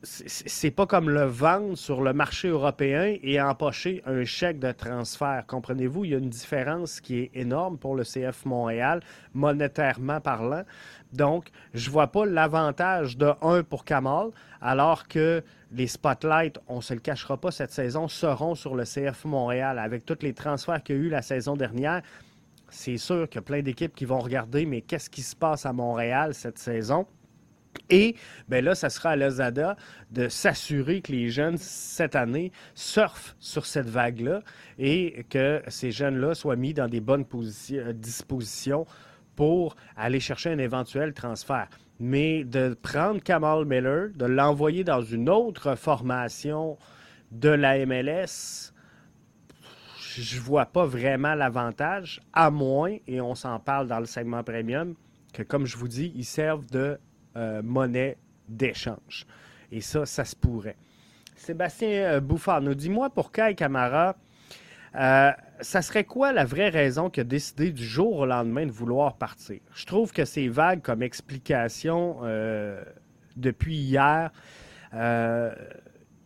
c'est 0.03 0.71
pas 0.71 0.85
comme 0.85 1.09
le 1.09 1.25
vendre 1.25 1.75
sur 1.77 2.01
le 2.01 2.13
marché 2.13 2.47
européen 2.47 3.17
et 3.21 3.41
empocher 3.41 4.01
un 4.05 4.23
chèque 4.23 4.59
de 4.59 4.71
transfert. 4.71 5.43
Comprenez-vous, 5.45 6.05
il 6.05 6.11
y 6.11 6.15
a 6.15 6.17
une 6.17 6.29
différence 6.29 7.01
qui 7.01 7.19
est 7.19 7.31
énorme 7.33 7.77
pour 7.77 7.95
le 7.95 8.03
CF 8.03 8.45
Montréal, 8.45 9.01
monétairement 9.33 10.21
parlant. 10.21 10.63
Donc, 11.11 11.49
je 11.73 11.89
vois 11.89 12.07
pas 12.07 12.25
l'avantage 12.25 13.17
de 13.17 13.31
1 13.41 13.63
pour 13.63 13.83
Kamal, 13.83 14.29
alors 14.61 15.07
que 15.07 15.43
les 15.71 15.87
spotlights, 15.87 16.59
on 16.67 16.81
se 16.81 16.93
le 16.93 16.99
cachera 16.99 17.37
pas 17.37 17.51
cette 17.51 17.71
saison, 17.71 18.07
seront 18.07 18.55
sur 18.55 18.75
le 18.75 18.83
CF 18.83 19.25
Montréal 19.25 19.79
avec 19.79 20.05
tous 20.05 20.19
les 20.21 20.33
transferts 20.33 20.83
qu'il 20.83 20.95
y 20.95 20.99
a 20.99 21.01
eu 21.01 21.09
la 21.09 21.21
saison 21.21 21.55
dernière 21.55 22.01
c'est 22.71 22.97
sûr 22.97 23.27
qu'il 23.27 23.37
y 23.37 23.39
a 23.39 23.41
plein 23.41 23.61
d'équipes 23.61 23.95
qui 23.95 24.05
vont 24.05 24.19
regarder, 24.19 24.65
mais 24.65 24.81
qu'est-ce 24.81 25.09
qui 25.09 25.23
se 25.23 25.35
passe 25.35 25.65
à 25.65 25.73
Montréal 25.73 26.35
cette 26.35 26.59
saison? 26.59 27.07
Et 27.89 28.15
ben 28.47 28.63
là, 28.63 28.75
ça 28.75 28.89
sera 28.89 29.11
à 29.11 29.15
Lozada 29.15 29.75
de 30.11 30.27
s'assurer 30.27 31.01
que 31.01 31.11
les 31.11 31.29
jeunes, 31.29 31.57
cette 31.57 32.15
année, 32.15 32.51
surfent 32.75 33.35
sur 33.39 33.65
cette 33.65 33.89
vague-là 33.89 34.41
et 34.77 35.25
que 35.29 35.61
ces 35.67 35.91
jeunes-là 35.91 36.35
soient 36.35 36.55
mis 36.55 36.73
dans 36.73 36.87
des 36.87 37.01
bonnes 37.01 37.25
euh, 37.33 37.93
dispositions 37.93 38.85
pour 39.35 39.75
aller 39.95 40.19
chercher 40.19 40.51
un 40.51 40.59
éventuel 40.59 41.13
transfert. 41.13 41.67
Mais 41.99 42.43
de 42.43 42.77
prendre 42.81 43.21
Kamal 43.21 43.65
Miller, 43.65 44.09
de 44.15 44.25
l'envoyer 44.25 44.83
dans 44.83 45.01
une 45.01 45.29
autre 45.29 45.75
formation 45.75 46.77
de 47.31 47.49
la 47.49 47.85
MLS, 47.85 48.73
je 50.17 50.39
vois 50.39 50.65
pas 50.65 50.85
vraiment 50.85 51.35
l'avantage, 51.35 52.21
à 52.33 52.51
moins, 52.51 52.97
et 53.07 53.21
on 53.21 53.35
s'en 53.35 53.59
parle 53.59 53.87
dans 53.87 53.99
le 53.99 54.05
segment 54.05 54.43
premium, 54.43 54.95
que 55.33 55.43
comme 55.43 55.65
je 55.65 55.77
vous 55.77 55.87
dis, 55.87 56.11
ils 56.15 56.25
servent 56.25 56.65
de 56.67 56.99
euh, 57.35 57.61
monnaie 57.63 58.17
d'échange. 58.47 59.25
Et 59.71 59.81
ça, 59.81 60.05
ça 60.05 60.25
se 60.25 60.35
pourrait. 60.35 60.75
Sébastien 61.35 61.89
euh, 61.89 62.19
Bouffard 62.19 62.61
nous 62.61 62.75
dit 62.75 62.89
Moi, 62.89 63.09
pour 63.09 63.31
Kai 63.31 63.55
Camara, 63.55 64.15
Euh, 64.95 65.31
ça 65.61 65.83
serait 65.83 66.03
quoi 66.03 66.33
la 66.33 66.45
vraie 66.45 66.69
raison 66.69 67.11
qui 67.11 67.19
a 67.19 67.23
décidé 67.23 67.71
du 67.71 67.85
jour 67.85 68.17
au 68.17 68.25
lendemain 68.25 68.65
de 68.65 68.71
vouloir 68.71 69.17
partir? 69.17 69.59
Je 69.75 69.85
trouve 69.85 70.11
que 70.11 70.25
c'est 70.25 70.47
vague 70.47 70.81
comme 70.81 71.03
explication 71.03 72.21
depuis 73.35 73.75
hier. 73.75 74.31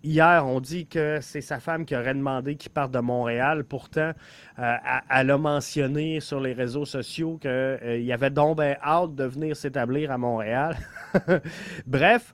Hier, 0.04 0.46
on 0.46 0.60
dit 0.60 0.86
que 0.88 1.20
c'est 1.22 1.42
sa 1.42 1.60
femme 1.60 1.86
qui 1.86 1.96
aurait 1.96 2.14
demandé 2.14 2.56
qu'il 2.56 2.72
parte 2.72 2.92
de 2.92 3.00
Montréal. 3.00 3.64
Pourtant, 3.64 4.12
elle 4.58 5.32
a 5.32 5.38
mentionné 5.38 6.20
sur 6.20 6.40
les 6.40 6.54
réseaux 6.54 6.86
sociaux 6.86 7.38
qu'il 7.42 8.04
y 8.04 8.14
avait 8.14 8.30
donc 8.30 8.58
bien 8.58 8.76
hâte 8.84 9.16
de 9.16 9.24
venir 9.24 9.56
s'établir 9.56 10.12
à 10.12 10.18
Montréal. 10.18 10.78
Bref, 11.88 12.34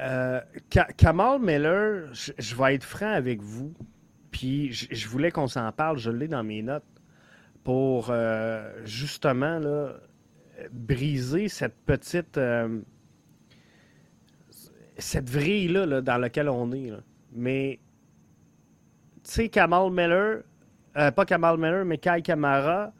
euh, 0.00 0.40
Kamal 0.96 1.40
Miller, 1.40 2.08
je, 2.12 2.54
vais 2.54 2.74
être 2.74 2.84
franc 2.84 3.12
avec 3.12 3.42
vous, 3.42 3.74
puis 4.30 4.72
je, 4.72 5.08
voulais 5.08 5.30
qu'on 5.30 5.48
s'en 5.48 5.70
parle, 5.72 5.98
je 5.98 6.10
l'ai 6.10 6.28
dans 6.28 6.44
mes 6.44 6.62
notes, 6.62 6.84
pour 7.64 8.08
euh, 8.10 8.70
justement 8.84 9.58
là, 9.58 9.94
briser 10.70 11.48
cette 11.48 11.76
petite. 11.84 12.38
Euh, 12.38 12.80
cette 14.98 15.30
vrille-là 15.30 16.00
dans 16.00 16.18
laquelle 16.18 16.48
on 16.48 16.72
est. 16.72 16.92
Mais, 17.32 17.78
tu 19.24 19.30
sais, 19.30 19.48
Kamal 19.48 19.90
Miller, 19.90 20.42
pas 20.94 21.24
Kamal 21.24 21.56
Miller, 21.56 21.84
mais 21.84 21.98
Kai 21.98 22.22
Kamara, 22.22 22.92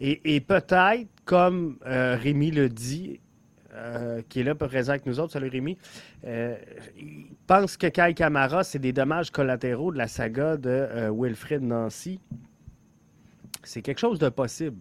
et, 0.00 0.40
peut-être, 0.40 1.08
comme 1.24 1.78
Rémi 1.82 2.50
le 2.50 2.68
dit, 2.68 3.20
euh, 3.78 4.22
qui 4.28 4.40
est 4.40 4.44
là 4.44 4.54
présent 4.54 4.90
avec 4.90 5.06
nous 5.06 5.20
autres, 5.20 5.34
salut 5.34 5.48
Rémi, 5.48 5.76
euh, 6.24 6.56
il 6.96 7.26
pense 7.46 7.76
que 7.76 7.86
Kai 7.86 8.12
Kamara, 8.14 8.64
c'est 8.64 8.78
des 8.78 8.92
dommages 8.92 9.30
collatéraux 9.30 9.92
de 9.92 9.98
la 9.98 10.08
saga 10.08 10.56
de 10.56 10.68
euh, 10.68 11.12
Wilfred 11.14 11.62
Nancy. 11.62 12.18
C'est 13.62 13.82
quelque 13.82 13.98
chose 13.98 14.18
de 14.18 14.30
possible. 14.30 14.78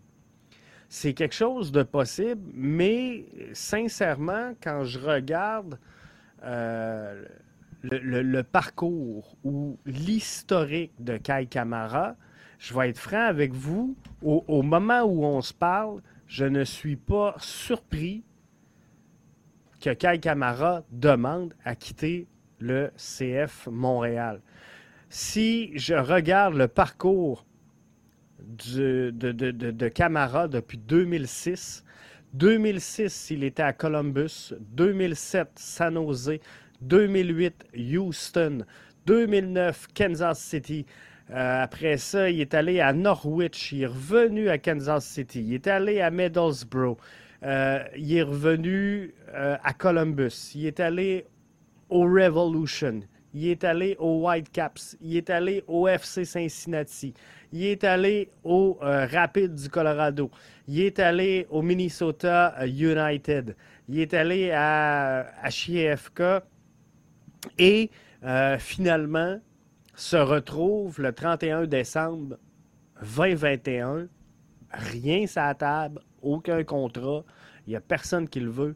C'est 0.90 1.14
quelque 1.14 1.36
chose 1.36 1.72
de 1.72 1.84
possible, 1.84 2.42
mais 2.54 3.26
sincèrement, 3.54 4.54
quand 4.64 4.86
je 4.86 5.00
regarde 5.00 5.78
le, 6.44 8.42
parcours 8.42 9.36
ou 9.44 9.78
l'historique 9.86 10.94
de 11.00 11.18
Kai 11.18 11.48
Kamara, 11.48 12.16
je 12.60 12.74
vais 12.74 12.90
être 12.90 13.00
franc 13.00 13.26
avec 13.28 13.54
vous, 13.54 13.96
au 14.22 14.62
moment 14.62 15.02
où 15.04 15.24
on 15.26 15.42
se 15.42 15.54
parle, 15.54 16.02
je 16.28 16.46
ne 16.46 16.64
suis 16.64 16.96
pas 16.96 17.36
surpris 17.40 18.24
que 19.80 19.92
Kai 19.92 20.20
Kamara 20.20 20.84
demande 20.92 21.54
à 21.64 21.76
quitter 21.76 22.28
le 22.60 22.92
CF 22.98 23.68
Montréal. 23.72 24.42
Si 25.10 25.78
je 25.78 25.94
regarde 25.94 26.56
le 26.56 26.68
parcours 26.68 27.46
de, 28.40 29.12
de, 29.12 29.88
Camara 29.88 30.48
depuis 30.48 30.78
2006, 30.78 31.84
2006, 32.34 33.32
il 33.32 33.44
était 33.44 33.64
à 33.64 33.74
Columbus, 33.74 34.54
2007, 34.60 35.50
San 35.56 35.96
Jose, 35.96 36.40
2008, 36.82 37.66
Houston, 37.76 38.66
2009, 39.06 39.88
Kansas 39.96 40.40
City. 40.40 40.86
Euh, 41.30 41.64
après 41.64 41.98
ça, 41.98 42.30
il 42.30 42.40
est 42.42 42.54
allé 42.54 42.80
à 42.80 42.94
Norwich, 42.94 43.72
il 43.72 43.84
est 43.84 43.88
revenu 43.88 44.50
à 44.50 44.58
Kansas 44.58 45.06
City, 45.06 45.44
il 45.46 45.54
est 45.56 45.68
allé 45.68 46.00
à 46.02 46.10
Middlesbrough, 46.12 46.98
euh, 47.44 47.84
il 47.96 48.16
est 48.16 48.24
revenu 48.24 49.14
euh, 49.34 49.58
à 49.64 49.74
Columbus. 49.74 50.52
Il 50.56 50.66
est 50.66 50.80
allé 50.80 51.26
au 51.90 52.02
Revolution. 52.02 53.02
Il 53.34 53.48
est 53.48 53.64
allé 53.64 53.96
au 54.00 54.28
Whitecaps. 54.28 54.98
Il 55.02 55.18
est 55.18 55.30
allé 55.30 55.64
au 55.68 55.88
FC 55.88 56.26
Cincinnati. 56.26 57.14
Il 57.52 57.64
est 57.64 57.84
allé 57.84 58.30
au 58.44 58.78
euh, 58.82 59.06
Rapid 59.06 59.54
du 59.54 59.70
Colorado. 59.70 60.32
Il 60.68 60.82
est 60.82 61.00
allé 61.00 61.46
au 61.50 61.62
Minnesota 61.62 62.56
United. 62.66 63.56
Il 63.90 64.00
est 64.00 64.14
allé 64.14 64.52
à, 64.52 65.28
à 65.42 65.50
CFK. 65.50 66.44
Et 67.60 67.90
finalement, 68.60 69.40
se 69.98 70.16
retrouve 70.16 71.02
le 71.02 71.12
31 71.12 71.66
décembre 71.66 72.38
2021. 73.02 74.08
Rien 74.72 75.26
sur 75.26 75.58
table, 75.58 76.02
aucun 76.22 76.64
contrat. 76.64 77.24
Il 77.66 77.72
n'y 77.72 77.76
a 77.76 77.82
personne 77.82 78.30
qui 78.30 78.40
le 78.40 78.52
veut. 78.52 78.76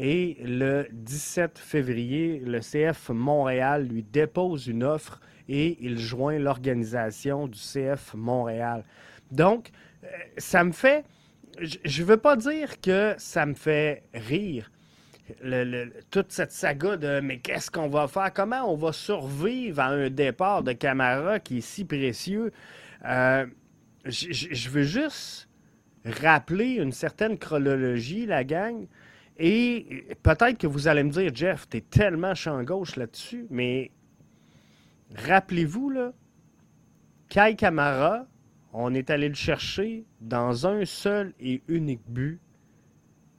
Et 0.00 0.36
le 0.44 0.86
17 0.92 1.58
février, 1.58 2.40
le 2.46 2.60
CF 2.60 3.08
Montréal 3.08 3.88
lui 3.88 4.04
dépose 4.04 4.68
une 4.68 4.84
offre 4.84 5.20
et 5.48 5.76
il 5.80 5.98
joint 5.98 6.38
l'organisation 6.38 7.48
du 7.48 7.58
CF 7.58 8.14
Montréal. 8.14 8.84
Donc, 9.32 9.70
euh, 10.04 10.06
ça 10.36 10.62
me 10.62 10.70
fait... 10.70 11.04
Je 11.60 12.02
ne 12.02 12.06
veux 12.06 12.16
pas 12.16 12.36
dire 12.36 12.80
que 12.80 13.16
ça 13.18 13.44
me 13.44 13.54
fait 13.54 14.04
rire. 14.14 14.70
toute 16.12 16.30
cette 16.30 16.52
saga 16.52 16.96
de 16.96 17.18
mais 17.18 17.40
qu'est-ce 17.40 17.68
qu'on 17.68 17.88
va 17.88 18.06
faire? 18.06 18.32
Comment 18.32 18.72
on 18.72 18.76
va 18.76 18.92
survivre 18.92 19.80
à 19.80 19.88
un 19.88 20.10
départ 20.10 20.62
de 20.62 20.74
Camara 20.74 21.40
qui 21.40 21.58
est 21.58 21.60
si 21.60 21.84
précieux? 21.84 22.52
Euh, 23.04 23.46
je 24.04 24.70
veux 24.70 24.84
juste 24.84 25.48
rappeler 26.04 26.74
une 26.74 26.92
certaine 26.92 27.36
chronologie, 27.36 28.26
la 28.26 28.44
gang. 28.44 28.86
Et 29.38 30.06
peut-être 30.22 30.58
que 30.58 30.66
vous 30.66 30.88
allez 30.88 31.04
me 31.04 31.10
dire, 31.10 31.30
Jeff, 31.32 31.68
t'es 31.68 31.80
tellement 31.80 32.34
champ 32.34 32.62
gauche 32.64 32.96
là-dessus, 32.96 33.46
mais 33.50 33.92
rappelez-vous, 35.14 35.90
là, 35.90 36.12
Kai 37.28 37.54
Kamara, 37.56 38.26
on 38.72 38.94
est 38.94 39.10
allé 39.10 39.28
le 39.28 39.34
chercher 39.34 40.04
dans 40.20 40.66
un 40.66 40.84
seul 40.84 41.34
et 41.38 41.62
unique 41.68 42.02
but, 42.08 42.40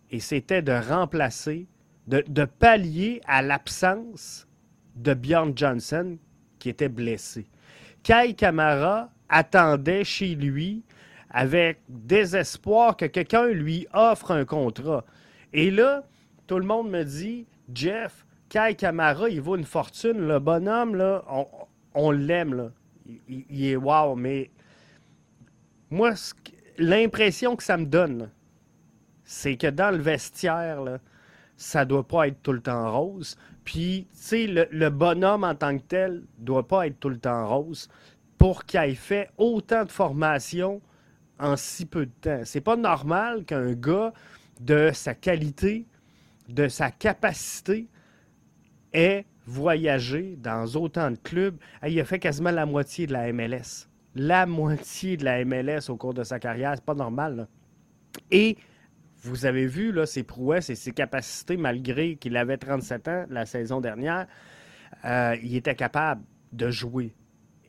et 0.10 0.20
c'était 0.20 0.62
de 0.62 0.72
remplacer, 0.72 1.68
de, 2.08 2.24
de 2.28 2.46
pallier 2.46 3.22
à 3.28 3.42
l'absence 3.42 4.48
de 4.96 5.14
Bjorn 5.14 5.54
Johnson 5.56 6.18
qui 6.60 6.70
était 6.70 6.90
blessé. 6.90 7.46
Kai 8.04 8.34
Kamara 8.34 9.10
attendait 9.28 10.04
chez 10.04 10.36
lui 10.36 10.84
avec 11.30 11.80
désespoir 11.88 12.98
que 12.98 13.06
quelqu'un 13.06 13.48
lui 13.48 13.88
offre 13.94 14.32
un 14.32 14.46
contrat. 14.46 15.06
Et 15.54 15.72
là, 15.72 16.04
tout 16.48 16.60
le 16.60 16.66
monde 16.66 16.90
me 16.90 17.04
dit, 17.04 17.46
Jeff, 17.74 18.26
Kai 18.50 18.76
Kamara, 18.76 19.30
il 19.30 19.42
vaut 19.42 19.56
une 19.56 19.66
fortune. 19.66 20.28
Le 20.28 20.40
bonhomme, 20.40 20.96
là, 20.96 21.24
on, 21.94 22.12
l'aime. 22.12 22.54
Là. 22.56 22.72
Il, 23.28 23.66
est 23.66 23.76
wow, 23.76 24.16
mais 24.16 24.50
moi, 25.90 26.14
l'impression 26.78 27.56
que 27.56 27.64
ça 27.64 27.78
me 27.78 27.86
donne, 27.86 28.30
c'est 29.24 29.58
que 29.58 29.68
dans 29.68 29.92
le 29.92 30.02
vestiaire, 30.02 30.82
là, 30.82 31.00
ça 31.58 31.86
doit 31.86 32.08
pas 32.08 32.28
être 32.28 32.42
tout 32.42 32.54
le 32.54 32.62
temps 32.62 32.92
rose. 32.92 33.38
Puis, 33.64 34.08
tu 34.12 34.18
sais, 34.18 34.48
le, 34.48 34.90
bonhomme 34.90 35.44
en 35.44 35.56
tant 35.56 35.78
que 35.78 35.84
tel 35.84 36.24
doit 36.40 36.68
pas 36.68 36.88
être 36.88 37.00
tout 37.00 37.10
le 37.10 37.20
temps 37.20 37.48
rose 37.48 37.90
pour 38.38 38.66
qu'il 38.66 38.80
ait 38.80 38.96
fait 38.96 39.30
autant 39.38 39.84
de 39.84 39.92
formations 39.92 40.82
en 41.38 41.56
si 41.56 41.86
peu 41.86 42.06
de 42.06 42.12
temps. 42.22 42.42
C'est 42.46 42.62
pas 42.62 42.78
normal 42.78 43.44
qu'un 43.46 43.74
gars 43.74 44.14
de 44.60 44.92
sa 44.94 45.14
qualité, 45.14 45.86
de 46.48 46.68
sa 46.68 46.92
capacité, 46.92 47.88
ait 48.94 49.26
voyagé 49.46 50.38
dans 50.38 50.66
autant 50.76 51.12
de 51.12 51.18
clubs. 51.18 51.58
Il 51.88 52.00
a 52.00 52.06
fait 52.06 52.20
quasiment 52.20 52.52
la 52.52 52.66
moitié 52.66 53.08
de 53.08 53.14
la 53.14 53.32
MLS. 53.32 53.88
La 54.16 54.46
moitié 54.46 55.18
de 55.18 55.26
la 55.26 55.44
MLS 55.46 55.90
au 55.90 55.96
cours 55.96 56.14
de 56.14 56.24
sa 56.24 56.40
carrière, 56.40 56.74
c'est 56.76 56.84
pas 56.84 56.96
normal. 56.96 57.48
Et 58.32 58.58
vous 59.22 59.46
avez 59.46 59.66
vu 59.66 59.92
là, 59.92 60.06
ses 60.06 60.24
prouesses 60.24 60.70
et 60.70 60.76
ses 60.76 60.92
capacités, 60.92 61.58
malgré 61.58 62.16
qu'il 62.16 62.38
avait 62.38 62.58
37 62.58 63.08
ans 63.08 63.26
la 63.30 63.46
saison 63.46 63.82
dernière, 63.82 64.28
euh, 65.06 65.36
il 65.44 65.56
était 65.56 65.76
capable 65.76 66.22
de 66.54 66.70
jouer. 66.72 67.14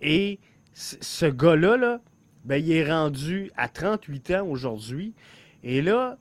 Et 0.00 0.38
ce 0.72 1.26
gars-là, 1.26 1.76
là, 1.76 2.00
ben, 2.44 2.56
il 2.56 2.72
est 2.72 2.90
rendu 2.90 3.50
à 3.56 3.68
38 3.68 4.30
ans 4.32 4.46
aujourd'hui. 4.46 5.14
Et 5.62 5.82
là, 5.82 6.18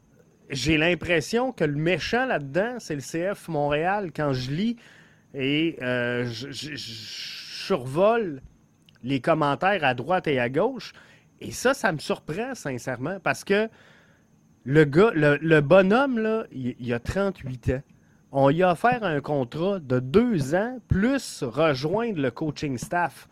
j'ai 0.50 0.78
l'impression 0.78 1.52
que 1.52 1.64
le 1.64 1.76
méchant 1.76 2.26
là-dedans, 2.26 2.78
c'est 2.80 2.96
le 2.96 3.02
CF 3.02 3.48
Montréal. 3.48 4.12
Quand 4.16 4.34
je 4.34 4.52
lis 4.52 4.78
et 5.34 5.78
euh, 5.82 6.26
je, 6.26 6.76
survole 6.76 8.42
les 9.04 9.22
commentaires 9.22 9.84
à 9.84 9.94
droite 9.94 10.28
et 10.28 10.40
à 10.40 10.50
gauche, 10.50 10.94
et 11.40 11.52
ça, 11.52 11.74
ça 11.74 11.92
me 11.92 12.00
surprend 12.00 12.56
sincèrement 12.56 13.20
parce 13.22 13.44
que 13.44 13.70
le 14.66 14.84
gars, 14.86 15.12
le, 15.14 15.60
bonhomme, 15.62 16.20
là, 16.20 16.46
il, 16.52 16.76
il, 16.80 16.94
a 16.94 17.00
38 17.00 17.70
ans. 17.70 17.82
On 18.32 18.50
lui 18.50 18.62
a 18.62 18.72
offert 18.72 19.04
un 19.04 19.22
contrat 19.22 19.80
de 19.80 20.00
deux 20.00 20.54
ans 20.54 20.80
plus 20.88 21.44
rejoindre 21.44 22.22
le 22.22 22.30
coaching 22.30 22.78
staff. 22.78 23.28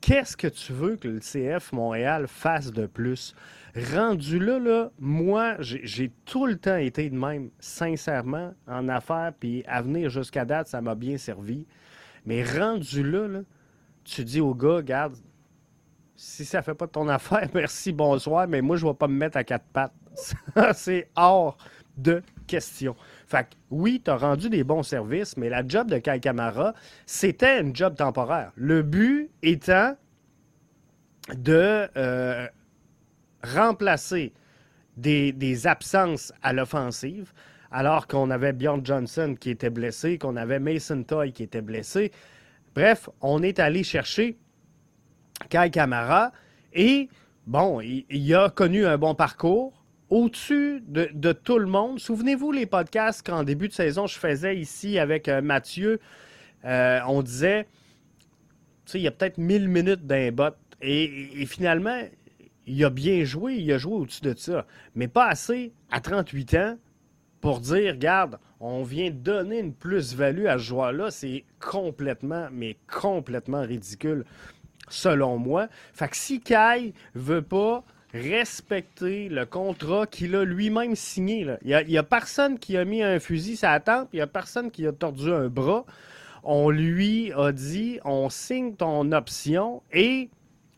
Qu'est-ce 0.00 0.36
que 0.36 0.48
tu 0.48 0.72
veux 0.72 0.96
que 0.96 1.08
le 1.08 1.20
CF 1.20 1.72
Montréal 1.72 2.26
fasse 2.26 2.72
de 2.72 2.86
plus? 2.86 3.34
Rendu 3.76 4.38
là, 4.38 4.58
là 4.60 4.90
moi, 5.00 5.56
j'ai 5.58 6.12
tout 6.24 6.46
le 6.46 6.56
temps 6.56 6.76
été 6.76 7.10
de 7.10 7.16
même, 7.16 7.50
sincèrement, 7.58 8.54
en 8.68 8.88
affaires, 8.88 9.32
puis 9.38 9.64
à 9.66 9.82
venir 9.82 10.10
jusqu'à 10.10 10.44
date, 10.44 10.68
ça 10.68 10.80
m'a 10.80 10.94
bien 10.94 11.18
servi. 11.18 11.66
Mais 12.24 12.44
rendu 12.44 13.02
là, 13.02 13.40
tu 14.04 14.24
dis 14.24 14.40
au 14.40 14.54
gars, 14.54 14.76
regarde, 14.76 15.16
si 16.14 16.44
ça 16.44 16.62
fait 16.62 16.74
pas 16.74 16.86
ton 16.86 17.08
affaire, 17.08 17.48
merci, 17.52 17.92
bonsoir, 17.92 18.46
mais 18.46 18.62
moi, 18.62 18.76
je 18.76 18.86
vais 18.86 18.94
pas 18.94 19.08
me 19.08 19.16
mettre 19.16 19.36
à 19.36 19.44
quatre 19.44 19.66
pattes. 19.72 19.92
c'est 20.74 21.08
hors 21.16 21.56
de 21.96 22.22
question. 22.46 22.94
Fait 23.26 23.44
que, 23.44 23.56
oui, 23.70 24.00
tu 24.04 24.10
as 24.10 24.16
rendu 24.16 24.48
des 24.50 24.62
bons 24.62 24.84
services, 24.84 25.36
mais 25.36 25.48
la 25.48 25.66
job 25.66 25.90
de 25.90 25.98
Kai 25.98 26.20
Kamara, 26.20 26.74
c'était 27.06 27.60
une 27.60 27.74
job 27.74 27.96
temporaire. 27.96 28.52
Le 28.54 28.82
but 28.82 29.30
étant 29.42 29.96
de 31.34 31.88
euh, 31.96 32.46
remplacer 33.44 34.32
des, 34.96 35.66
absences 35.66 36.32
à 36.42 36.52
l'offensive, 36.52 37.32
alors 37.70 38.06
qu'on 38.06 38.30
avait 38.30 38.52
Bjorn 38.52 38.84
Johnson 38.84 39.34
qui 39.38 39.50
était 39.50 39.70
blessé, 39.70 40.18
qu'on 40.18 40.36
avait 40.36 40.60
Mason 40.60 41.02
Toy 41.02 41.32
qui 41.32 41.42
était 41.42 41.62
blessé. 41.62 42.12
Bref, 42.74 43.08
on 43.20 43.42
est 43.42 43.58
allé 43.58 43.82
chercher 43.82 44.36
Kai 45.48 45.70
Kamara 45.70 46.32
et, 46.72 47.08
bon, 47.46 47.80
il, 47.80 48.34
a 48.34 48.50
connu 48.50 48.86
un 48.86 48.98
bon 48.98 49.14
parcours 49.14 49.84
au-dessus 50.10 50.82
de, 50.86 51.32
tout 51.32 51.58
le 51.58 51.66
monde. 51.66 51.98
Souvenez-vous 51.98 52.52
les 52.52 52.66
podcasts 52.66 53.26
qu'en 53.26 53.42
début 53.42 53.68
de 53.68 53.72
saison, 53.72 54.06
je 54.06 54.18
faisais 54.18 54.56
ici 54.56 54.98
avec 54.98 55.28
euh, 55.28 55.40
Mathieu. 55.40 56.00
Euh, 56.64 57.00
on 57.08 57.22
disait, 57.22 57.66
tu 58.86 58.92
sais, 58.92 58.98
il 59.00 59.02
y 59.02 59.08
a 59.08 59.10
peut-être 59.10 59.38
1000 59.38 59.68
minutes 59.68 60.06
d'un 60.06 60.30
bot. 60.30 60.54
et, 60.80 61.46
finalement, 61.46 62.00
il 62.66 62.84
a 62.84 62.90
bien 62.90 63.24
joué, 63.24 63.54
il 63.54 63.72
a 63.72 63.78
joué 63.78 63.94
au-dessus 63.94 64.22
de 64.22 64.34
ça, 64.36 64.66
mais 64.94 65.08
pas 65.08 65.26
assez 65.26 65.72
à 65.90 66.00
38 66.00 66.54
ans 66.54 66.78
pour 67.40 67.60
dire, 67.60 67.92
regarde, 67.92 68.38
on 68.58 68.82
vient 68.82 69.10
donner 69.10 69.58
une 69.58 69.74
plus-value 69.74 70.46
à 70.46 70.56
ce 70.56 70.64
joueur-là. 70.64 71.10
C'est 71.10 71.44
complètement, 71.60 72.48
mais 72.50 72.78
complètement 72.90 73.60
ridicule, 73.60 74.24
selon 74.88 75.36
moi. 75.36 75.68
Fait 75.92 76.08
que 76.08 76.16
si 76.16 76.40
Kai 76.40 76.94
veut 77.14 77.42
pas 77.42 77.84
respecter 78.14 79.28
le 79.28 79.44
contrat 79.44 80.06
qu'il 80.06 80.34
a 80.36 80.44
lui-même 80.44 80.96
signé, 80.96 81.46
il 81.62 81.84
n'y 81.86 81.98
a, 81.98 82.02
personne 82.02 82.58
qui 82.58 82.78
a 82.78 82.86
mis 82.86 83.02
un 83.02 83.20
fusil 83.20 83.58
sur 83.58 83.68
la 83.68 83.80
tempe, 83.80 84.08
il 84.14 84.16
n'y 84.16 84.22
a 84.22 84.26
personne 84.26 84.70
qui 84.70 84.86
a 84.86 84.92
tordu 84.92 85.30
un 85.30 85.48
bras. 85.48 85.84
On 86.44 86.70
lui 86.70 87.30
a 87.32 87.52
dit, 87.52 87.98
on 88.04 88.30
signe 88.30 88.74
ton 88.74 89.12
option 89.12 89.82
et 89.92 90.30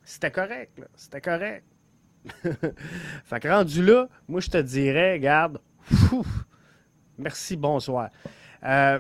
c'était 0.03 0.33
correct. 0.33 0.81
C'était 0.97 1.21
correct. 1.21 1.63
fait 3.25 3.41
que 3.41 3.49
rendu 3.49 3.85
là, 3.85 4.09
moi, 4.29 4.41
je 4.41 4.51
te 4.51 4.59
dirais, 4.59 5.19
garde, 5.19 5.59
merci, 7.19 7.57
bonsoir. 7.57 8.11
Euh, 8.65 8.99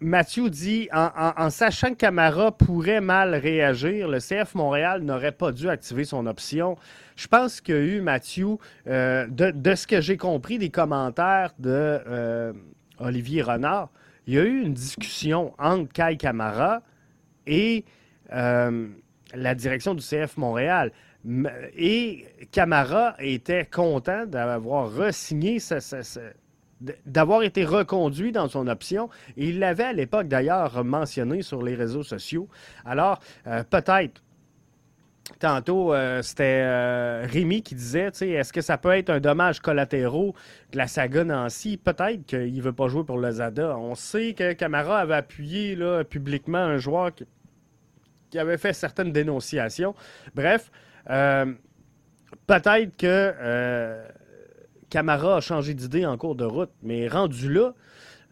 Mathieu 0.00 0.48
dit 0.48 0.88
en, 0.92 1.50
sachant 1.50 1.90
que 1.90 1.94
Camara 1.94 2.52
pourrait 2.52 3.00
mal 3.00 3.34
réagir, 3.34 4.06
le 4.06 4.18
CF 4.18 4.54
Montréal 4.54 5.02
n'aurait 5.02 5.32
pas 5.32 5.50
dû 5.50 5.68
activer 5.68 6.04
son 6.04 6.26
option. 6.26 6.76
Je 7.16 7.26
pense 7.26 7.60
qu'il 7.60 7.74
y 7.74 7.78
a 7.78 7.80
eu, 7.80 8.00
Mathieu, 8.00 8.58
euh, 8.86 9.26
de, 9.28 9.74
ce 9.74 9.88
que 9.88 10.00
j'ai 10.00 10.16
compris 10.16 10.58
des 10.58 10.70
commentaires 10.70 11.52
de 11.58 11.70
euh, 11.72 12.52
Olivier 13.00 13.42
Renard, 13.42 13.90
il 14.28 14.34
y 14.34 14.38
a 14.38 14.44
eu 14.44 14.62
une 14.62 14.74
discussion 14.74 15.52
entre 15.58 15.92
Kai 15.92 16.16
Camara 16.16 16.82
et 17.46 17.84
la 18.30 19.54
direction 19.54 19.94
du 19.94 20.02
CF 20.02 20.36
Montréal. 20.36 20.92
Et 21.76 22.24
Camara 22.52 23.14
était 23.18 23.66
content 23.66 24.24
d'avoir 24.26 24.90
re-signé, 24.90 25.58
d'avoir 27.06 27.42
été 27.42 27.64
reconduit 27.64 28.32
dans 28.32 28.48
son 28.48 28.66
option. 28.66 29.10
Il 29.36 29.58
l'avait 29.58 29.84
à 29.84 29.92
l'époque 29.92 30.28
d'ailleurs 30.28 30.84
mentionné 30.84 31.42
sur 31.42 31.62
les 31.62 31.74
réseaux 31.74 32.02
sociaux. 32.02 32.48
Alors, 32.84 33.20
euh, 33.46 33.62
peut-être 33.64 34.22
Tantôt, 35.40 35.92
euh, 35.92 36.22
c'était 36.22 36.62
euh, 36.64 37.26
Rémi 37.30 37.62
qui 37.62 37.74
disait 37.74 38.06
est-ce 38.06 38.50
que 38.50 38.62
ça 38.62 38.78
peut 38.78 38.92
être 38.92 39.10
un 39.10 39.20
dommage 39.20 39.60
collatéraux 39.60 40.34
de 40.72 40.78
la 40.78 40.86
saga 40.86 41.22
Nancy? 41.22 41.76
Peut-être 41.76 42.24
qu'il 42.24 42.54
ne 42.54 42.62
veut 42.62 42.72
pas 42.72 42.88
jouer 42.88 43.04
pour 43.04 43.18
le 43.18 43.30
Zada. 43.30 43.76
On 43.76 43.94
sait 43.94 44.32
que 44.32 44.54
Camara 44.54 45.00
avait 45.00 45.16
appuyé 45.16 45.78
publiquement 46.08 46.56
un 46.56 46.78
joueur 46.78 47.10
qui, 48.30 48.38
avait 48.38 48.56
fait 48.56 48.72
certaines 48.72 49.12
dénonciations. 49.12 49.94
Bref, 50.34 50.70
euh, 51.10 51.52
peut-être 52.46 52.96
que 52.96 53.06
euh, 53.40 54.06
Camara 54.90 55.36
a 55.36 55.40
changé 55.40 55.74
d'idée 55.74 56.06
en 56.06 56.16
cours 56.16 56.34
de 56.34 56.44
route, 56.44 56.70
mais 56.82 57.08
rendu 57.08 57.52
là, 57.52 57.74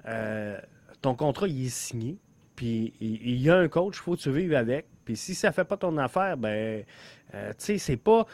euh, 0.07 0.59
ton 1.03 1.15
contrat 1.15 1.49
il 1.49 1.67
est 1.67 1.69
signé, 1.69 2.19
puis 2.55 2.95
il 3.01 3.37
y 3.37 3.51
a 3.51 3.57
un 3.57 3.69
coach, 3.69 3.97
il 3.97 4.01
faut 4.01 4.17
que 4.17 4.21
tu 4.21 4.31
vives 4.31 4.55
avec. 4.55 4.87
Puis 5.05 5.17
si 5.17 5.35
ça 5.35 5.49
ne 5.49 5.53
fait 5.53 5.65
pas 5.65 5.77
ton 5.77 5.97
affaire, 5.99 6.37
ben, 6.37 6.85
tu 7.33 7.39
sais, 7.59 7.79
c'est 7.79 7.97
pas 7.97 8.27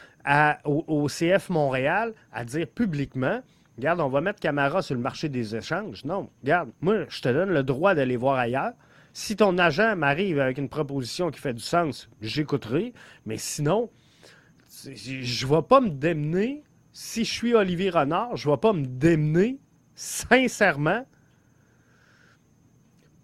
au, 0.65 1.07
CF 1.07 1.49
Montréal 1.49 2.13
à 2.31 2.45
dire 2.45 2.67
publiquement, 2.67 3.41
regarde, 3.77 3.99
on 3.99 4.09
va 4.09 4.21
mettre 4.21 4.39
Camara 4.39 4.81
sur 4.81 4.95
le 4.95 5.01
marché 5.01 5.29
des 5.29 5.55
échanges. 5.55 6.03
Non, 6.05 6.29
regarde, 6.41 6.71
moi, 6.81 7.05
je 7.09 7.21
te 7.21 7.29
donne 7.29 7.49
le 7.49 7.63
droit 7.63 7.93
d'aller 7.93 8.17
voir 8.17 8.37
ailleurs. 8.37 8.73
Si 9.15 9.35
ton 9.35 9.59
agent 9.59 9.95
m'arrive 9.95 10.39
avec 10.39 10.57
une 10.57 10.69
proposition 10.69 11.29
qui 11.29 11.39
fait 11.39 11.53
du 11.53 11.61
sens, 11.61 12.09
j'écouterai. 12.21 12.93
Mais 13.27 13.37
sinon, 13.37 13.91
je 14.73 15.45
ne 15.45 15.55
vais 15.55 15.61
pas 15.61 15.81
me 15.81 15.89
démener, 15.89 16.63
si 16.91 17.25
je 17.25 17.31
suis 17.31 17.53
Olivier 17.53 17.89
Renard, 17.89 18.35
je 18.35 18.49
ne 18.49 18.53
vais 18.53 18.59
pas 18.59 18.73
me 18.73 18.85
démener, 18.85 19.59
sincèrement, 19.95 21.05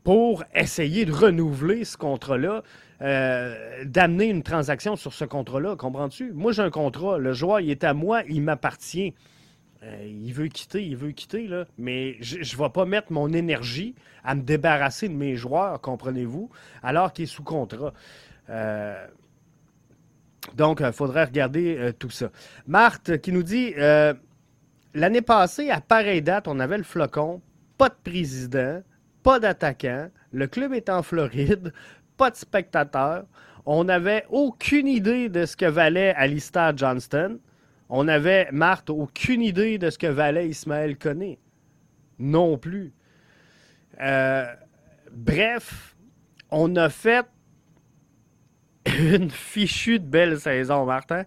pour 0.04 0.44
essayer 0.56 1.06
de 1.06 1.12
renouveler 1.12 1.84
ce 1.84 1.98
contrat-là, 1.98 2.64
euh, 3.02 3.84
d'amener 3.86 4.26
une 4.26 4.44
transaction 4.44 4.96
sur 4.96 5.14
ce 5.14 5.26
contrat-là. 5.26 5.76
Comprends-tu? 5.76 6.32
Moi, 6.34 6.52
j'ai 6.52 6.62
un 6.62 6.70
contrat. 6.70 7.18
Le 7.18 7.34
joueur, 7.34 7.60
il 7.60 7.70
est 7.70 7.84
à 7.84 7.94
moi, 7.94 8.24
il 8.28 8.42
m'appartient. 8.42 9.14
Euh, 9.84 10.06
il 10.06 10.34
veut 10.34 10.48
quitter, 10.48 10.86
il 10.86 10.98
veut 10.98 11.12
quitter, 11.12 11.48
là. 11.48 11.66
mais 11.78 12.18
je 12.22 12.38
ne 12.38 12.64
vais 12.64 12.70
pas 12.70 12.86
mettre 12.86 13.12
mon 13.12 13.32
énergie 13.32 13.96
à 14.24 14.36
me 14.36 14.42
débarrasser 14.42 15.08
de 15.08 15.14
mes 15.14 15.36
joueurs, 15.36 15.80
comprenez-vous, 15.80 16.50
alors 16.84 17.14
qu'il 17.14 17.24
est 17.24 17.28
sous 17.28 17.44
contrat. 17.44 17.94
Euh, 18.50 19.08
donc, 20.56 20.80
il 20.80 20.86
euh, 20.86 20.92
faudrait 20.92 21.26
regarder 21.26 21.78
euh, 21.78 21.92
tout 21.92 22.10
ça. 22.10 22.32
Marthe 22.68 23.18
qui 23.22 23.32
nous 23.32 23.44
dit 23.44 23.74
euh, 23.78 24.14
L'année 24.94 25.22
passée, 25.22 25.70
à 25.70 25.82
pareille 25.82 26.22
date, 26.22 26.48
on 26.48 26.60
avait 26.60 26.78
le 26.78 26.84
flocon, 26.84 27.42
pas 27.78 27.90
de 27.90 27.96
président, 28.04 28.82
pas 29.24 29.40
d'attaquant, 29.40 30.10
le 30.32 30.48
club 30.48 30.74
est 30.74 30.90
en 30.90 31.04
Floride, 31.04 31.74
pas 32.18 32.32
de 32.32 32.36
spectateurs. 32.36 33.26
On 33.66 33.84
n'avait 33.84 34.26
aucune 34.30 34.88
idée 34.88 35.30
de 35.30 35.46
ce 35.46 35.56
que 35.56 35.66
valait 35.66 36.14
Alistair 36.16 36.76
Johnston. 36.76 37.40
On 37.90 38.08
avait, 38.08 38.48
Marthe, 38.52 38.90
aucune 38.90 39.42
idée 39.42 39.78
de 39.78 39.90
ce 39.90 39.98
que 39.98 40.08
valait 40.08 40.50
Ismaël 40.50 40.98
Koné. 40.98 41.40
Non 42.18 42.58
plus. 42.58 42.94
bref, 45.12 45.96
on 46.50 46.76
a 46.76 46.90
fait 46.90 47.26
une 49.00 49.30
fichue 49.30 50.00
de 50.00 50.06
belle 50.06 50.40
saison, 50.40 50.86
Martin. 50.86 51.24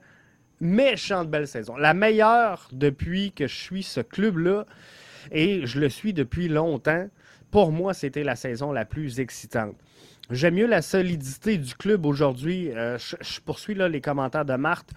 Méchante 0.61 1.29
belle 1.29 1.49
saison. 1.49 1.77
La 1.77 1.95
meilleure 1.95 2.69
depuis 2.73 3.33
que 3.33 3.47
je 3.47 3.55
suis 3.55 3.83
ce 3.83 4.01
club-là. 4.01 4.67
Et 5.31 5.67
je 5.67 5.81
le 5.81 5.89
suis 5.89 6.13
depuis 6.13 6.49
longtemps. 6.49 7.09
Pour 7.51 7.73
moi, 7.73 7.95
c'était 7.95 8.25
la 8.25 8.37
saison 8.37 8.73
la 8.73 8.85
plus 8.85 9.21
excitante. 9.21 9.77
J'aime 10.31 10.55
mieux 10.55 10.67
la 10.67 10.83
solidité 10.83 11.59
du 11.59 11.75
club 11.75 12.07
aujourd'hui. 12.07 12.71
Euh, 12.71 12.97
je, 12.99 13.41
poursuis 13.41 13.75
là, 13.75 13.89
les 13.89 14.01
commentaires 14.01 14.45
de 14.45 14.55
Marthe 14.55 14.91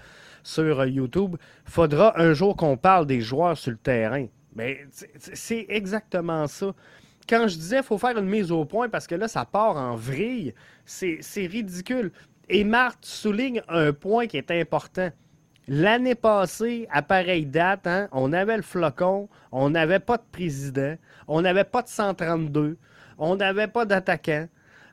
sur 0.43 0.79
euh, 0.79 0.87
YouTube. 0.87 1.35
Faudra 1.65 2.19
un 2.19 2.33
jour 2.33 2.55
qu'on 2.55 2.77
parle 2.77 3.05
des 3.05 3.21
joueurs 3.21 3.57
sur 3.57 3.71
le 3.71 3.77
terrain. 3.77 4.27
Mais 4.55 4.87
c'est 5.17 5.65
exactement 5.67 6.47
ça. 6.47 6.73
Quand 7.27 7.47
je 7.47 7.55
disais 7.55 7.83
faut 7.83 7.97
faire 7.97 8.17
une 8.17 8.29
mise 8.29 8.51
au 8.51 8.65
point 8.65 8.87
parce 8.87 9.07
que 9.07 9.15
là, 9.15 9.27
ça 9.27 9.45
part 9.45 9.75
en 9.75 9.95
vrille, 9.95 10.53
c'est 10.85 11.19
ridicule. 11.35 12.11
Et 12.49 12.63
Marthe 12.63 13.05
souligne 13.05 13.61
un 13.67 13.93
point 13.93 14.27
qui 14.27 14.37
est 14.37 14.51
important. 14.51 15.09
L'année 15.67 16.15
passée, 16.15 16.87
à 16.91 17.01
pareille 17.01 17.47
date, 17.47 17.87
hein, 17.87 18.07
on 18.11 18.33
avait 18.33 18.55
le 18.55 18.61
flocon, 18.61 19.29
on 19.51 19.71
n'avait 19.71 19.99
pas 19.99 20.17
de 20.17 20.23
président, 20.31 20.95
on 21.27 21.41
n'avait 21.41 21.63
pas 21.63 21.81
de 21.81 21.87
132, 21.87 22.77
on 23.17 23.35
n'avait 23.35 23.67
pas 23.67 23.85
d'attaquant, 23.85 24.47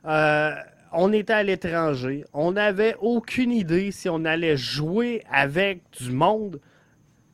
euh, 0.05 0.55
on 0.91 1.13
était 1.13 1.33
à 1.33 1.43
l'étranger, 1.43 2.25
on 2.33 2.53
n'avait 2.53 2.95
aucune 2.99 3.51
idée 3.51 3.91
si 3.91 4.09
on 4.09 4.25
allait 4.25 4.57
jouer 4.57 5.23
avec 5.31 5.83
du 5.91 6.11
monde. 6.11 6.59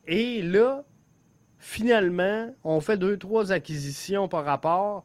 Et 0.06 0.42
là, 0.42 0.84
finalement, 1.58 2.54
on 2.62 2.80
fait 2.80 2.98
deux, 2.98 3.16
trois 3.16 3.52
acquisitions 3.52 4.28
par 4.28 4.44
rapport, 4.44 5.04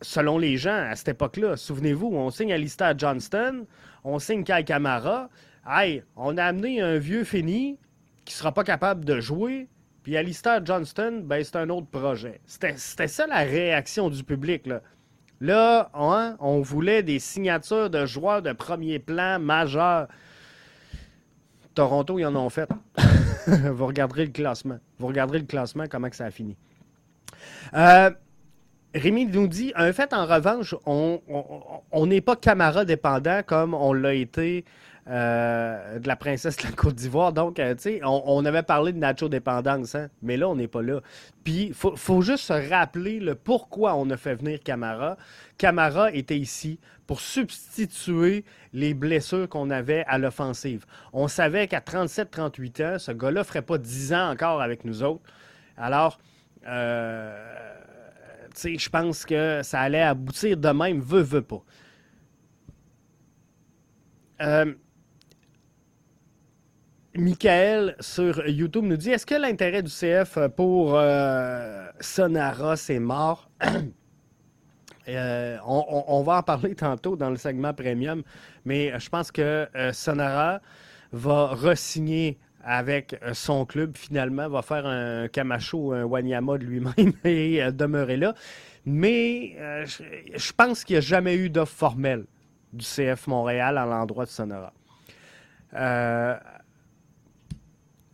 selon 0.00 0.38
les 0.38 0.56
gens 0.56 0.86
à 0.90 0.96
cette 0.96 1.08
époque-là. 1.08 1.58
Souvenez-vous, 1.58 2.06
on 2.06 2.30
signe 2.30 2.52
Alistair 2.52 2.98
Johnston, 2.98 3.66
on 4.04 4.18
signe 4.18 4.44
Kai 4.44 4.64
Kamara. 4.64 5.28
Hey, 5.66 6.02
on 6.16 6.36
a 6.38 6.44
amené 6.44 6.80
un 6.80 6.98
vieux 6.98 7.24
fini 7.24 7.78
qui 8.24 8.34
sera 8.34 8.52
pas 8.52 8.64
capable 8.64 9.04
de 9.04 9.20
jouer. 9.20 9.68
Puis 10.02 10.16
Alistair 10.16 10.64
Johnston, 10.64 11.22
ben, 11.24 11.44
c'est 11.44 11.56
un 11.56 11.68
autre 11.68 11.88
projet. 11.88 12.40
C'était 12.46 13.08
ça 13.08 13.26
la 13.26 13.40
réaction 13.40 14.08
du 14.08 14.24
public. 14.24 14.66
Là. 14.66 14.80
Là, 15.40 15.90
hein, 15.94 16.36
on 16.38 16.60
voulait 16.60 17.02
des 17.02 17.18
signatures 17.18 17.90
de 17.90 18.06
joueurs 18.06 18.42
de 18.42 18.52
premier 18.52 18.98
plan 18.98 19.38
majeurs. 19.38 20.08
Toronto, 21.74 22.18
ils 22.18 22.26
en 22.26 22.36
ont 22.36 22.50
fait. 22.50 22.68
Vous 23.46 23.86
regarderez 23.86 24.26
le 24.26 24.32
classement. 24.32 24.78
Vous 24.98 25.06
regarderez 25.06 25.38
le 25.38 25.46
classement, 25.46 25.84
comment 25.88 26.10
que 26.10 26.16
ça 26.16 26.26
a 26.26 26.30
fini. 26.30 26.56
Euh, 27.74 28.10
Rémi 28.94 29.26
nous 29.26 29.46
dit, 29.46 29.72
un 29.76 29.92
fait 29.92 30.12
en 30.12 30.26
revanche, 30.26 30.74
on 30.84 32.06
n'est 32.06 32.20
pas 32.20 32.36
Camara 32.36 32.84
dépendant 32.84 33.42
comme 33.46 33.74
on 33.74 33.92
l'a 33.92 34.14
été 34.14 34.64
euh, 35.08 35.98
de 35.98 36.06
la 36.06 36.14
princesse 36.14 36.58
de 36.58 36.64
la 36.64 36.72
Côte 36.72 36.94
d'Ivoire. 36.94 37.32
Donc, 37.32 37.58
euh, 37.58 37.74
tu 37.74 37.82
sais, 37.82 38.00
on, 38.04 38.44
avait 38.44 38.62
parlé 38.62 38.92
de 38.92 38.98
Nacho 38.98 39.28
dépendance, 39.28 39.96
hein, 39.96 40.08
mais 40.22 40.36
là, 40.36 40.48
on 40.48 40.54
n'est 40.54 40.68
pas 40.68 40.82
là. 40.82 41.00
Puis, 41.42 41.68
il 41.68 41.74
faut, 41.74 42.22
juste 42.22 42.44
se 42.44 42.70
rappeler 42.70 43.18
le 43.18 43.34
pourquoi 43.34 43.94
on 43.96 44.08
a 44.10 44.16
fait 44.16 44.34
venir 44.34 44.60
Camara. 44.62 45.16
Camara 45.58 46.12
était 46.12 46.38
ici 46.38 46.78
pour 47.08 47.20
substituer 47.20 48.44
les 48.72 48.94
blessures 48.94 49.48
qu'on 49.48 49.70
avait 49.70 50.04
à 50.06 50.18
l'offensive. 50.18 50.84
On 51.12 51.26
savait 51.26 51.66
qu'à 51.66 51.80
37-38 51.80 52.84
ans, 52.84 52.98
ce 53.00 53.10
gars-là 53.10 53.40
ne 53.40 53.44
ferait 53.44 53.62
pas 53.62 53.78
10 53.78 54.12
ans 54.12 54.30
encore 54.30 54.60
avec 54.60 54.84
nous 54.84 55.02
autres. 55.02 55.24
Alors, 55.76 56.20
euh, 56.68 57.74
je 58.64 58.88
pense 58.88 59.24
que 59.24 59.60
ça 59.62 59.80
allait 59.80 60.02
aboutir 60.02 60.56
de 60.56 60.68
même, 60.68 61.00
veut, 61.00 61.22
veut 61.22 61.42
pas. 61.42 61.62
Euh, 64.40 64.72
Michael 67.14 67.96
sur 68.00 68.46
YouTube 68.48 68.84
nous 68.84 68.96
dit 68.96 69.10
Est-ce 69.10 69.26
que 69.26 69.34
l'intérêt 69.34 69.82
du 69.82 69.90
CF 69.90 70.38
pour 70.56 70.94
euh, 70.94 71.86
Sonara, 72.00 72.76
c'est 72.76 73.00
mort? 73.00 73.50
Euh, 75.08 75.56
on, 75.66 76.22
va 76.22 76.36
en 76.36 76.42
parler 76.44 76.76
tantôt 76.76 77.16
dans 77.16 77.30
le 77.30 77.36
segment 77.36 77.74
premium, 77.74 78.22
mais 78.64 78.96
je 79.00 79.08
pense 79.08 79.32
que 79.32 79.66
Sonara 79.92 80.60
va 81.10 81.46
re-signer 81.46 82.38
avec 82.64 83.18
son 83.32 83.64
club 83.64 83.96
finalement, 83.96 84.48
va 84.48 84.62
faire 84.62 84.86
un 84.86 85.28
Camacho, 85.28 85.92
un 85.92 86.04
Wanyama 86.04 86.58
de 86.58 86.64
lui-même 86.64 87.12
et 87.24 87.60
demeurer 87.72 88.16
là. 88.16 88.34
Mais 88.86 89.56
je, 89.84 90.52
pense 90.52 90.84
qu'il 90.84 90.94
n'y 90.94 90.98
a 90.98 91.00
jamais 91.02 91.36
eu 91.36 91.50
d'offre 91.50 91.74
formelle 91.74 92.24
du 92.72 92.84
CF 92.84 93.26
Montréal 93.26 93.78
à 93.78 93.86
l'endroit 93.86 94.24
de 94.24 94.30
Sonara. 94.30 94.72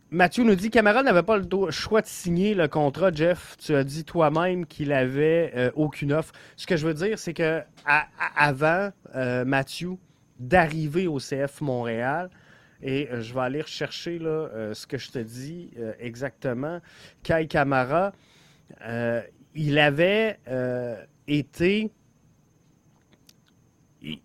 Mathieu 0.09 0.45
nous 0.45 0.55
dit 0.55 0.69
Camara 0.69 1.03
n'avait 1.03 1.23
pas 1.23 1.37
le 1.37 1.71
choix 1.71 2.01
de 2.01 2.07
signer 2.07 2.53
le 2.53 2.69
contrat. 2.69 3.11
Jeff, 3.11 3.57
tu 3.57 3.75
as 3.75 3.83
dit 3.83 4.05
toi-même 4.05 4.65
qu'il 4.65 4.93
avait 4.93 5.51
euh, 5.53 5.69
aucune 5.75 6.13
offre. 6.13 6.31
Ce 6.55 6.65
que 6.65 6.77
je 6.77 6.87
veux 6.87 6.93
dire, 6.93 7.19
c'est 7.19 7.33
que 7.33 7.61
avant 8.37 8.91
euh, 9.15 9.43
Mathieu 9.43 9.97
d'arriver 10.39 11.07
au 11.07 11.17
CF 11.17 11.59
Montréal, 11.59 12.29
et 12.81 13.09
euh, 13.09 13.21
je 13.21 13.33
vais 13.33 13.41
aller 13.41 13.63
chercher 13.65 14.19
là, 14.19 14.73
ce 14.73 14.85
que 14.87 14.97
je 14.97 15.11
te 15.11 15.19
dis 15.19 15.71
exactement, 15.99 16.79
Kai 17.23 17.47
Camara, 17.47 18.13
il 19.55 19.79
avait 19.79 20.39
été, 21.27 21.91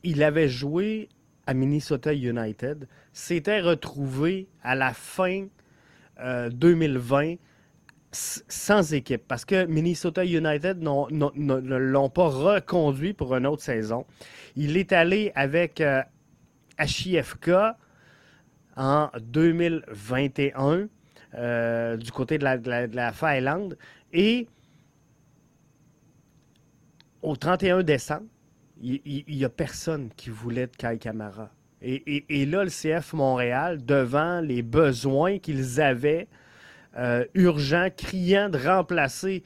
il 0.03 0.23
avait 0.23 0.49
joué 0.49 1.09
à 1.47 1.55
Minnesota 1.55 2.13
United, 2.13 2.87
s'était 3.13 3.61
retrouvé 3.61 4.49
à 4.63 4.75
la 4.75 4.93
fin 4.93 5.47
2020 6.51 7.33
euh, 7.33 7.37
sans 8.13 8.93
équipe 8.93 9.27
parce 9.27 9.45
que 9.45 9.65
Minnesota 9.65 10.25
United 10.25 10.79
ne 10.81 11.77
l'ont 11.77 12.11
pas 12.11 12.29
reconduit 12.29 13.15
pour 13.15 13.35
une 13.35 13.47
autre 13.47 13.63
saison. 13.63 14.05
Il 14.55 14.77
est 14.77 14.93
allé 14.93 15.33
avec 15.35 15.81
euh, 15.81 16.03
HIFK 16.79 17.51
en 18.77 19.11
2021 19.21 20.89
euh, 21.35 21.97
du 21.97 22.13
côté 22.13 22.39
de 22.39 22.45
la, 22.45 22.59
de 22.59 22.97
la, 22.97 23.13
Finlande 23.13 23.79
et 24.13 24.47
au 27.23 27.37
31 27.37 27.83
décembre, 27.83 28.27
il 28.83 29.25
n'y 29.29 29.45
a 29.45 29.49
personne 29.49 30.11
qui 30.17 30.31
voulait 30.31 30.67
de 30.67 30.77
Kai 30.77 30.99
Kamara. 30.99 31.51
Et, 31.85 32.47
là, 32.47 32.65
le 32.65 32.71
CF 32.71 33.13
Montréal, 33.13 33.85
devant 33.85 34.41
les 34.41 34.63
besoins 34.63 35.39
qu'ils 35.39 35.81
avaient, 35.81 36.29
euh, 36.97 37.25
urgents, 37.35 37.89
criants 37.97 38.49
de 38.49 38.59
remplacer 38.59 39.43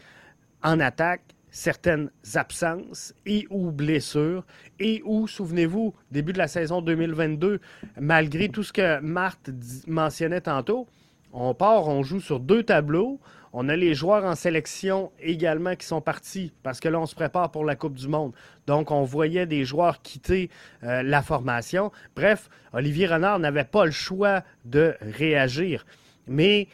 en 0.63 0.81
attaque 0.81 1.36
certaines 1.57 2.11
absences 2.35 3.15
et 3.25 3.47
ou 3.49 3.73
blessures 3.73 4.45
et 4.79 5.01
ou, 5.07 5.27
souvenez-vous, 5.27 5.95
début 6.11 6.35
de 6.35 6.39
la 6.39 6.49
saison 6.49 6.83
2022, 6.83 7.61
malgré 7.99 8.51
tout 8.51 8.63
ce 8.63 8.75
que 8.75 9.01
Marthe 9.01 9.49
mentionnait 9.87 10.43
tantôt, 10.43 10.87
on 11.33 11.55
part, 11.55 11.89
on 11.89 12.03
joue 12.03 12.21
sur 12.21 12.41
deux 12.41 12.63
tableaux. 12.63 13.21
On 13.55 13.71
a 13.71 13.77
les 13.77 13.95
joueurs 13.95 14.27
en 14.27 14.35
sélection 14.35 15.13
également 15.19 15.77
qui 15.77 15.87
sont 15.87 16.03
partis 16.03 16.53
parce 16.63 16.79
que 16.79 16.91
là, 16.91 17.01
on 17.01 17.07
se 17.07 17.15
prépare 17.15 17.51
pour 17.51 17.65
la 17.65 17.75
Coupe 17.75 17.95
du 17.95 18.07
Monde. 18.07 18.33
Donc, 18.67 18.91
on 18.91 19.05
voyait 19.05 19.47
des 19.47 19.65
joueurs 19.65 20.03
quitter 20.03 20.51
euh, 20.85 21.03
la 21.03 21.23
formation. 21.23 21.91
Bref, 22.15 22.51
Olivier 22.75 23.07
Renard 23.07 23.39
n'avait 23.39 23.65
pas 23.65 23.87
le 23.87 23.93
choix 23.93 24.43
de 24.67 24.95
réagir. 25.01 25.87
Mais 26.27 26.69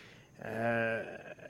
euh, 0.44 1.04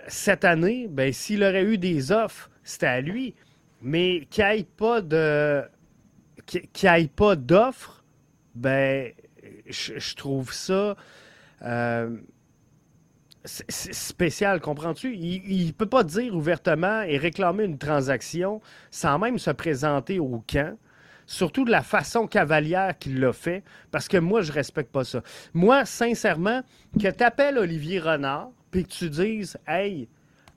cette 0.07 0.45
année, 0.45 0.87
ben, 0.91 1.15
s'il 1.15 1.43
aurait 1.45 1.65
eu 1.65 1.79
des 1.79 2.13
offres, 2.13 2.51
c'était 2.63 2.87
à 2.87 3.01
lui. 3.01 3.35
Mais 3.81 4.27
qu'il 4.31 4.45
n'y 4.45 4.61
ait 4.61 4.65
pas 4.65 5.01
de 5.01 5.65
qu'il 6.47 7.09
pas 7.09 7.37
d'offres, 7.37 8.05
ben, 8.55 9.13
je, 9.67 10.15
trouve 10.15 10.53
ça. 10.53 10.97
Euh, 11.63 12.17
spécial, 13.45 14.61
comprends-tu? 14.61 15.17
Il 15.17 15.67
ne 15.67 15.73
peut 15.73 15.87
pas 15.87 16.05
dire 16.05 16.35
ouvertement 16.35 17.03
et 17.03 17.17
réclamer 17.17 17.65
une 17.65 17.79
transaction 17.79 18.61
sans 18.91 19.19
même 19.19 19.39
se 19.39 19.51
présenter 19.51 20.21
au 20.21 20.45
camp, 20.47 20.77
surtout 21.27 21.65
de 21.65 21.71
la 21.71 21.83
façon 21.83 22.27
cavalière 22.27 22.97
qu'il 22.99 23.19
l'a 23.19 23.33
fait, 23.33 23.65
parce 23.91 24.07
que 24.07 24.17
moi, 24.17 24.43
je 24.43 24.53
respecte 24.53 24.93
pas 24.93 25.05
ça. 25.05 25.23
Moi, 25.55 25.85
sincèrement, 25.85 26.63
que 27.01 27.09
tu 27.09 27.25
appelles 27.25 27.59
Olivier 27.59 27.99
Renard, 27.99 28.51
puis 28.71 28.85
que 28.85 28.91
tu 28.91 29.11
dises, 29.11 29.59
hey, 29.67 30.09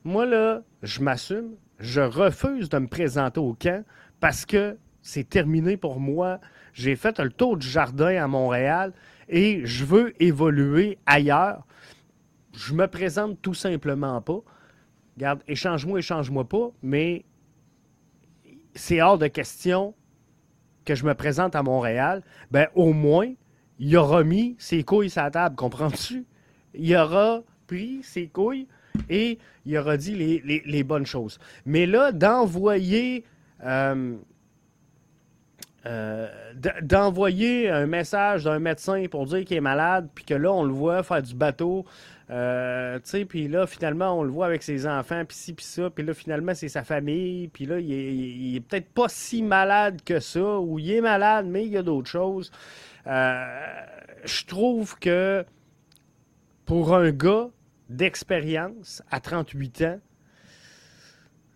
moi 0.04 0.26
là, 0.26 0.62
je 0.84 1.02
m'assume, 1.02 1.56
je 1.79 2.01
refuse 2.01 2.69
de 2.69 2.77
me 2.79 2.88
présenter 2.88 3.39
au 3.39 3.53
camp 3.53 3.83
parce 4.19 4.45
que 4.45 4.77
c'est 5.01 5.29
terminé 5.29 5.77
pour 5.77 5.99
moi. 5.99 6.39
J'ai 6.73 6.95
fait 6.95 7.19
le 7.19 7.29
tour 7.29 7.57
du 7.57 7.67
jardin 7.67 8.21
à 8.21 8.27
Montréal 8.27 8.93
et 9.29 9.65
je 9.65 9.85
veux 9.85 10.21
évoluer 10.21 10.97
ailleurs 11.05 11.65
je 12.55 12.73
me 12.73 12.88
présente 12.88 13.41
tout 13.41 13.53
simplement 13.53 14.21
pas. 14.21 14.39
Regarde, 15.15 15.41
échange-moi, 15.47 15.99
échange-moi 15.99 16.47
pas, 16.47 16.71
mais 16.81 17.25
c'est 18.73 19.01
hors 19.01 19.17
de 19.17 19.27
question 19.27 19.93
que 20.83 20.95
je 20.95 21.05
me 21.05 21.13
présente 21.13 21.55
à 21.55 21.63
Montréal. 21.63 22.21
Ben, 22.51 22.67
au 22.75 22.93
moins, 22.93 23.33
il 23.79 23.95
aura 23.97 24.23
mis 24.23 24.55
ses 24.59 24.83
couilles 24.83 25.09
sur 25.09 25.23
la 25.23 25.31
table, 25.31 25.55
comprends-tu? 25.55 26.25
Il 26.73 26.95
aura 26.95 27.41
pris 27.67 28.03
ses 28.03 28.27
couilles 28.27 28.67
et 29.10 29.38
il 29.65 29.77
aura 29.77 29.97
dit 29.97 30.41
les, 30.65 30.84
bonnes 30.84 31.05
choses. 31.05 31.39
Mais 31.65 31.86
là, 31.86 32.12
d'envoyer. 32.12 33.25
Euh, 33.63 34.15
euh, 35.86 36.27
d'envoyer 36.81 37.69
un 37.69 37.86
message 37.86 38.43
d'un 38.43 38.58
médecin 38.58 39.05
pour 39.10 39.27
dire 39.27 39.45
qu'il 39.45 39.58
est 39.58 39.62
malade, 39.62 40.10
puis 40.15 40.25
que 40.25 40.34
là, 40.34 40.51
on 40.51 40.63
le 40.63 40.73
voit 40.73 41.03
faire 41.03 41.21
du 41.21 41.36
bateau 41.36 41.86
euh, 42.31 42.95
tu 42.95 43.10
sais, 43.10 43.25
puis 43.25 43.47
là, 43.47 43.67
finalement, 43.67 44.19
on 44.19 44.23
le 44.23 44.31
voit 44.31 44.47
avec 44.47 44.63
ses 44.63 44.88
enfants, 44.88 45.23
puis 45.25 45.38
ci, 45.38 45.53
puis 45.53 45.65
ça. 45.65 45.89
Puis 45.91 46.03
là, 46.03 46.13
finalement, 46.15 46.55
c'est 46.55 46.69
sa 46.69 46.84
famille. 46.84 47.49
Puis 47.49 47.67
là, 47.67 47.79
il 47.79 48.55
est, 48.55 48.62
peut-être 48.62 48.89
pas 48.89 49.08
si 49.10 49.43
malade 49.43 50.01
que 50.03 50.19
ça, 50.19 50.60
ou 50.60 50.79
il 50.79 50.91
est 50.91 51.01
malade, 51.01 51.45
mais 51.47 51.65
il 51.65 51.71
y 51.71 51.77
a 51.77 51.84
d'autres 51.84 52.10
choses. 52.10 52.51
Je 53.05 54.45
trouve 54.47 54.97
que 54.97 55.45
pour 56.65 56.95
un 56.95 57.12
gars 57.12 57.49
d'expérience 57.89 59.04
à 59.12 59.19
38 59.19 59.82
ans, 59.84 60.00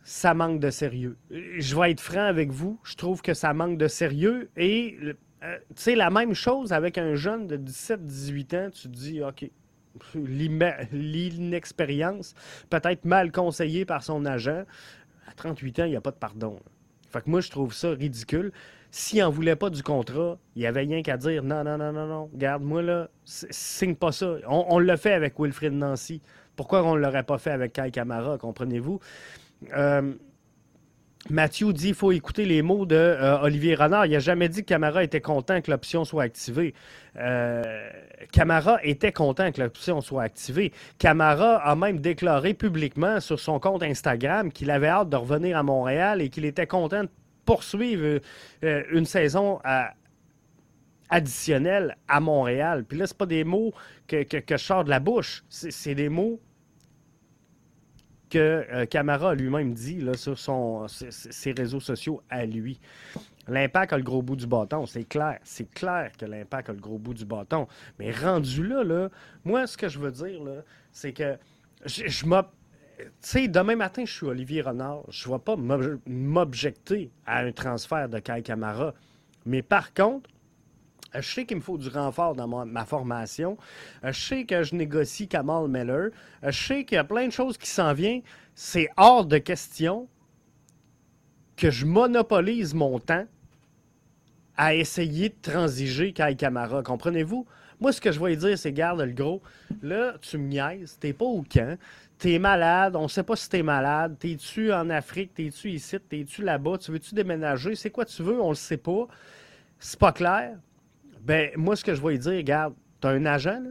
ça 0.04 0.34
manque 0.34 0.60
de 0.60 0.70
sérieux. 0.70 1.18
Je 1.30 1.76
vais 1.76 1.92
être 1.92 2.02
franc 2.02 2.26
avec 2.26 2.52
vous, 2.52 2.80
je 2.84 2.96
trouve 2.96 3.22
que 3.22 3.34
ça 3.34 3.54
manque 3.54 3.78
de 3.78 3.88
sérieux. 3.88 4.50
Et, 4.58 4.98
euh, 5.44 5.58
tu 5.76 5.76
sais, 5.76 5.96
la 5.96 6.10
même 6.10 6.34
chose 6.34 6.74
avec 6.74 6.98
un 6.98 7.16
jeune 7.16 7.48
de 7.48 7.58
17-18 7.58 8.56
ans, 8.56 8.70
tu 8.72 8.84
te 8.84 8.88
dis, 8.88 9.22
OK, 9.22 9.50
l'inexpérience, 10.16 12.34
peut-être 12.70 13.06
mal 13.06 13.32
conseillé 13.32 13.86
par 13.86 14.04
son 14.04 14.26
agent. 14.26 14.64
À 15.28 15.34
38 15.34 15.80
ans, 15.80 15.86
il 15.86 15.92
n'y 15.92 15.96
a 15.96 16.02
pas 16.02 16.12
de 16.12 16.18
pardon. 16.18 16.60
Fait 17.10 17.22
que 17.22 17.30
moi, 17.30 17.42
je 17.42 17.50
trouve 17.50 17.74
ça 17.74 17.92
ridicule. 17.92 18.52
S'il 18.92 19.20
n'en 19.20 19.30
voulait 19.30 19.56
pas 19.56 19.70
du 19.70 19.84
contrat, 19.84 20.38
il 20.56 20.62
n'y 20.62 20.66
avait 20.66 20.82
rien 20.82 21.02
qu'à 21.04 21.18
dire 21.18 21.44
non, 21.44 21.64
non, 21.64 21.78
non, 21.78 21.92
non, 21.92 22.08
non, 22.08 22.30
garde-moi 22.34 22.82
là, 22.82 23.10
signe 23.24 23.96
pas 23.96 24.12
ça. 24.12 24.36
On, 24.48 24.80
l'a 24.80 24.98
fait 24.98 25.14
avec 25.14 25.40
Wilfrid 25.40 25.74
Nancy. 25.74 26.22
Pourquoi 26.56 26.84
on 26.84 26.96
ne 26.96 27.00
l'aurait 27.00 27.24
pas 27.24 27.38
fait 27.38 27.52
avec 27.52 27.74
Kai 27.74 27.92
Camara, 27.92 28.38
comprenez-vous? 28.38 29.00
Euh, 29.76 30.14
Mathieu 31.30 31.74
dit 31.74 31.88
qu'il 31.88 31.96
faut 31.96 32.12
écouter 32.12 32.46
les 32.46 32.62
mots 32.62 32.86
de 32.86 32.96
euh, 32.96 33.42
Olivier 33.42 33.76
Renard. 33.76 34.06
Il 34.06 34.14
n'a 34.14 34.20
jamais 34.20 34.50
dit 34.50 34.62
que 34.62 34.68
Camara 34.68 35.04
était 35.04 35.22
content 35.22 35.62
que 35.62 35.70
l'option 35.70 36.06
soit 36.06 36.24
activée. 36.24 36.74
Euh, 37.18 37.62
Camara 38.32 38.80
était 38.84 39.12
content 39.12 39.52
que 39.52 39.62
l'option 39.62 40.02
soit 40.02 40.24
activée. 40.24 40.72
Camara 40.98 41.58
a 41.58 41.76
même 41.76 42.00
déclaré 42.00 42.54
publiquement 42.54 43.20
sur 43.20 43.40
son 43.40 43.60
compte 43.60 43.84
Instagram 43.84 44.52
qu'il 44.52 44.72
avait 44.72 44.88
hâte 44.88 45.10
de 45.10 45.18
revenir 45.18 45.58
à 45.58 45.64
Montréal 45.64 46.22
et 46.22 46.30
qu'il 46.30 46.46
était 46.46 46.68
content 46.68 47.04
de 47.04 47.10
poursuivre 47.50 48.22
euh, 48.64 48.84
une 48.92 49.06
saison 49.06 49.60
additionnelle 51.10 51.98
à 52.08 52.20
Montréal. 52.20 52.86
Puis 52.88 53.00
là, 53.00 53.08
ce 53.08 53.14
pas 53.16 53.26
des 53.26 53.44
mots 53.44 53.74
que, 54.08 54.22
que, 54.22 54.56
je 54.56 54.64
sors 54.64 54.84
de 54.84 54.92
la 54.92 55.00
bouche. 55.00 55.44
C'est 55.50 55.96
des 55.96 56.10
mots 56.10 56.40
que 58.30 58.68
euh, 58.72 58.86
Camara 58.86 59.34
lui-même 59.34 59.74
dit 59.74 60.00
là, 60.00 60.14
sur 60.14 60.38
ses, 60.88 61.52
réseaux 61.52 61.80
sociaux 61.80 62.22
à 62.30 62.46
lui. 62.46 62.80
L'impact 63.48 63.94
a 63.94 63.98
le 63.98 64.04
gros 64.04 64.22
bout 64.22 64.36
du 64.36 64.46
bâton, 64.46 64.86
c'est 64.86 65.06
clair. 65.06 65.40
C'est 65.44 65.72
clair 65.72 66.12
que 66.20 66.28
l'impact 66.28 66.70
a 66.70 66.74
le 66.74 66.80
gros 66.80 67.00
bout 67.00 67.16
du 67.16 67.26
bâton. 67.26 67.68
Mais 67.98 68.12
rendu 68.12 68.68
là, 68.68 68.84
là 68.84 69.10
moi, 69.44 69.66
ce 69.66 69.76
que 69.76 69.90
je 69.90 69.98
veux 69.98 70.12
dire, 70.12 70.40
c'est 70.92 71.14
que 71.14 71.36
je, 71.84 72.08
je 72.08 72.28
sais, 73.22 73.48
demain 73.48 73.76
matin, 73.76 74.04
je 74.06 74.12
suis 74.12 74.26
Olivier 74.26 74.62
Renard. 74.62 75.04
Je 75.10 75.28
ne 75.28 75.34
vais 75.34 75.40
pas 75.40 75.56
m'objecter 76.08 77.12
à 77.26 77.40
un 77.40 77.52
transfert 77.52 78.10
de 78.10 78.20
Kai 78.20 78.42
Camara. 78.42 78.94
Mais 79.46 79.62
par 79.62 79.94
contre, 79.94 80.30
je 81.14 81.22
sais 81.22 81.46
qu'il 81.46 81.58
me 81.58 81.62
faut 81.62 81.78
du 81.78 81.90
renfort 81.90 82.36
dans 82.36 82.48
ma, 82.48 82.86
formation. 82.86 83.58
Je 84.04 84.12
sais 84.12 84.46
que 84.46 84.64
je 84.64 84.76
négocie 84.76 85.28
Kamal 85.28 85.68
Miller. 85.68 86.12
Je 86.44 86.52
sais 86.52 86.86
qu'il 86.86 86.96
y 86.96 87.00
a 87.00 87.04
plein 87.04 87.28
de 87.28 87.32
choses 87.32 87.58
qui 87.58 87.70
s'en 87.70 87.94
viennent. 87.94 88.22
C'est 88.54 88.90
hors 88.98 89.26
de 89.26 89.38
question 89.38 90.08
que 91.58 91.72
je 91.72 91.86
monopolise 91.86 92.74
mon 92.74 93.00
temps 93.00 93.26
à 94.56 94.76
essayer 94.76 95.30
de 95.30 95.36
transiger 95.42 96.14
Kai 96.14 96.36
Kamara. 96.36 96.84
Comprenez-vous? 96.84 97.46
Moi, 97.80 97.94
ce 97.94 98.02
que 98.02 98.12
je 98.12 98.20
vais 98.20 98.36
dire, 98.36 98.58
c'est 98.58 98.74
garde 98.74 99.00
le 99.00 99.14
gros. 99.14 99.42
Là, 99.82 100.16
tu 100.22 100.38
me 100.38 100.48
niaises. 100.48 100.98
T'es 101.00 101.14
pas 101.14 101.26
au 101.26 101.44
camp. 101.44 101.78
T'es 102.20 102.38
malade. 102.38 102.96
On 102.96 103.08
sait 103.08 103.24
pas 103.24 103.36
si 103.38 103.50
t'es 103.50 103.64
malade. 103.64 104.18
T'es-tu 104.20 104.74
en 104.74 104.90
Afrique? 104.90 105.34
T'es-tu 105.34 105.72
ici? 105.72 105.98
T'es-tu 106.00 106.44
là-bas? 106.44 106.78
Tu 106.78 106.92
veux-tu 106.92 107.16
déménager? 107.16 107.76
C'est 107.76 107.90
quoi 107.90 108.06
tu 108.06 108.22
veux? 108.22 108.40
On 108.42 108.50
le 108.50 108.56
sait 108.56 108.78
pas. 108.78 109.08
C'est 109.80 109.98
pas 109.98 110.12
clair. 110.12 110.58
Ben, 111.22 111.52
moi, 111.56 111.78
ce 111.78 111.84
que 111.84 111.96
je 111.96 112.02
vais 112.02 112.18
dire, 112.18 112.34
regarde, 112.34 112.74
tu 113.02 113.08
as 113.08 113.12
un 113.12 113.26
agent 113.26 113.64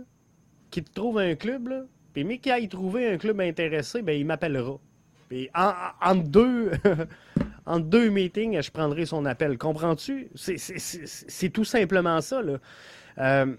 qui 0.70 0.82
te 0.82 0.92
trouve 0.92 1.18
un 1.18 1.34
club, 1.34 1.68
là, 1.68 1.82
puis 2.12 2.24
mais 2.24 2.38
qui 2.38 2.50
aille 2.50 2.68
trouver 2.68 3.10
un 3.10 3.18
club 3.18 3.40
intéressé, 3.40 4.02
ben, 4.02 4.18
il 4.18 4.26
m'appellera. 4.26 4.78
Puis 5.28 5.50
en, 5.54 6.14
deux, 6.14 6.70
en 7.66 7.80
deux 7.80 8.08
meetings, 8.08 8.62
je 8.62 8.70
prendrai 8.70 9.04
son 9.04 9.26
appel. 9.26 9.58
Comprends-tu? 9.58 10.30
C'est 10.34 11.50
tout 11.50 11.64
simplement 11.64 12.20
ça. 12.22 12.40
Là. 12.40 12.58
Euh, 13.18 13.54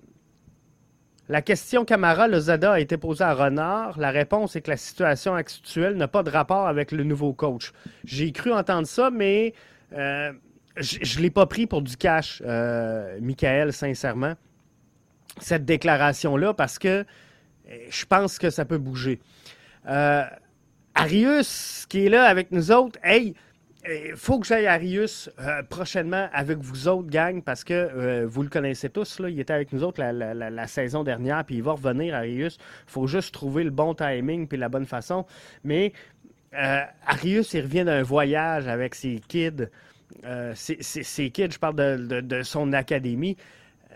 la 1.29 1.43
question 1.43 1.85
Camara 1.85 2.27
Lozada 2.27 2.73
a 2.73 2.79
été 2.79 2.97
posée 2.97 3.23
à 3.23 3.35
Renard. 3.35 3.99
La 3.99 4.09
réponse 4.09 4.55
est 4.55 4.61
que 4.61 4.71
la 4.71 4.77
situation 4.77 5.35
actuelle 5.35 5.95
n'a 5.95 6.07
pas 6.07 6.23
de 6.23 6.31
rapport 6.31 6.67
avec 6.67 6.91
le 6.91 7.03
nouveau 7.03 7.33
coach. 7.33 7.71
J'ai 8.03 8.31
cru 8.31 8.51
entendre 8.51 8.87
ça, 8.87 9.11
mais 9.11 9.53
euh, 9.93 10.33
je 10.75 11.17
ne 11.17 11.21
l'ai 11.21 11.29
pas 11.29 11.45
pris 11.45 11.67
pour 11.67 11.83
du 11.83 11.95
cash, 11.97 12.41
euh, 12.45 13.19
Michael, 13.21 13.73
sincèrement, 13.73 14.33
cette 15.39 15.65
déclaration-là, 15.65 16.55
parce 16.55 16.79
que 16.79 16.87
euh, 17.69 17.77
je 17.89 18.05
pense 18.05 18.39
que 18.39 18.49
ça 18.49 18.65
peut 18.65 18.79
bouger. 18.79 19.19
Euh, 19.87 20.23
Arius, 20.95 21.85
qui 21.87 22.07
est 22.07 22.09
là 22.09 22.23
avec 22.23 22.51
nous 22.51 22.71
autres, 22.71 22.99
hey, 23.03 23.35
il 23.87 24.15
faut 24.15 24.39
que 24.39 24.47
j'aille 24.47 24.67
à 24.67 24.73
Arius 24.73 25.29
euh, 25.39 25.63
prochainement 25.63 26.27
avec 26.33 26.57
vous 26.57 26.87
autres, 26.87 27.09
gang, 27.09 27.41
parce 27.41 27.63
que 27.63 28.25
vous 28.25 28.43
le 28.43 28.49
connaissez 28.49 28.89
tous. 28.89 29.21
Il 29.27 29.39
était 29.39 29.53
avec 29.53 29.71
nous 29.71 29.83
autres 29.83 30.01
la, 30.01 30.67
saison 30.67 31.03
dernière, 31.03 31.45
puis 31.45 31.55
il 31.55 31.63
va 31.63 31.73
revenir, 31.73 32.15
Arius. 32.15 32.57
Il 32.87 32.91
faut 32.91 33.07
juste 33.07 33.33
trouver 33.33 33.63
le 33.63 33.71
bon 33.71 33.93
timing 33.93 34.47
puis 34.47 34.57
la 34.57 34.69
bonne 34.69 34.85
façon. 34.85 35.25
Mais 35.63 35.93
Arius, 36.51 37.53
il 37.53 37.61
revient 37.61 37.85
d'un 37.85 38.03
voyage 38.03 38.67
avec 38.67 38.95
ses 38.95 39.21
kids 39.27 39.67
euh, 40.25 40.53
c'est 40.55 41.29
kids, 41.29 41.51
je 41.51 41.59
parle 41.59 41.75
de, 41.75 42.43
son 42.43 42.73
académie. 42.73 43.37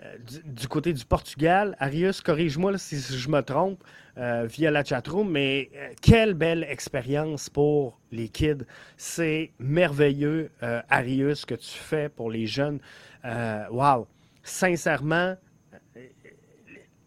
Euh, 0.01 0.15
du, 0.45 0.67
côté 0.67 0.91
du 0.93 1.05
Portugal, 1.05 1.75
Arius, 1.79 2.21
corrige-moi 2.21 2.77
si 2.77 2.97
je 2.97 3.29
me 3.29 3.41
trompe 3.41 3.83
euh, 4.17 4.47
via 4.49 4.71
la 4.71 4.83
chatroom, 4.83 5.29
mais 5.29 5.69
quelle 6.01 6.33
belle 6.33 6.63
expérience 6.63 7.49
pour 7.49 7.99
les 8.11 8.27
kids. 8.27 8.65
C'est 8.97 9.51
merveilleux, 9.59 10.49
Arius, 10.89 11.45
que 11.45 11.55
tu 11.55 11.77
fais 11.77 12.09
pour 12.09 12.31
les 12.31 12.47
jeunes. 12.47 12.79
Wow! 13.23 14.07
Sincèrement, 14.43 15.35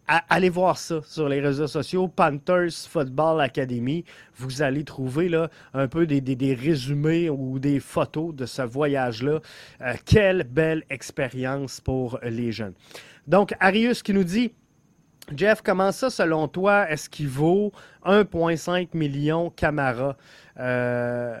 allez 0.07 0.49
voir 0.49 0.77
ça 0.77 1.01
sur 1.03 1.27
les 1.29 1.39
réseaux 1.39 1.67
sociaux, 1.67 2.07
Panthers 2.07 2.71
Football 2.89 3.41
Academy. 3.41 4.03
Vous 4.35 4.61
allez 4.61 4.83
trouver 4.83 5.29
là, 5.29 5.49
un 5.73 5.87
peu 5.87 6.05
des, 6.07 6.53
résumés 6.53 7.29
ou 7.29 7.59
des 7.59 7.79
photos 7.79 8.33
de 8.33 8.45
ce 8.45 8.61
voyage-là. 8.61 9.39
Euh, 9.81 9.93
quelle 10.05 10.43
belle 10.43 10.83
expérience 10.89 11.81
pour 11.81 12.19
les 12.23 12.51
jeunes. 12.51 12.73
Donc, 13.27 13.53
Arius 13.59 14.03
qui 14.03 14.13
nous 14.13 14.23
dit 14.23 14.53
Jeff, 15.35 15.61
comment 15.61 15.91
ça, 15.91 16.09
selon 16.09 16.47
toi, 16.47 16.89
est-ce 16.89 17.09
qu'il 17.09 17.27
vaut 17.27 17.73
1,5 18.05 18.89
million 18.93 19.49
Camara? 19.49 20.15
Euh, 20.57 21.37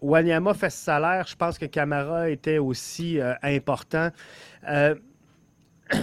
Wanyama 0.00 0.54
fait 0.54 0.70
ce 0.70 0.84
salaire. 0.84 1.26
Je 1.26 1.36
pense 1.36 1.58
que 1.58 1.66
Camara 1.66 2.30
était 2.30 2.58
aussi 2.58 3.20
euh, 3.20 3.34
important. 3.42 4.10
Euh, 4.68 4.94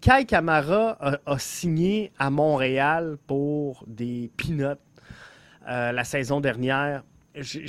Kai 0.00 0.26
Kamara 0.26 0.98
a, 1.24 1.38
signé 1.38 2.12
à 2.18 2.30
Montréal 2.30 3.16
pour 3.26 3.84
des 3.86 4.30
peanuts 4.36 4.78
euh, 5.66 5.92
la 5.92 6.04
saison 6.04 6.40
dernière. 6.40 7.02
Je, 7.34 7.60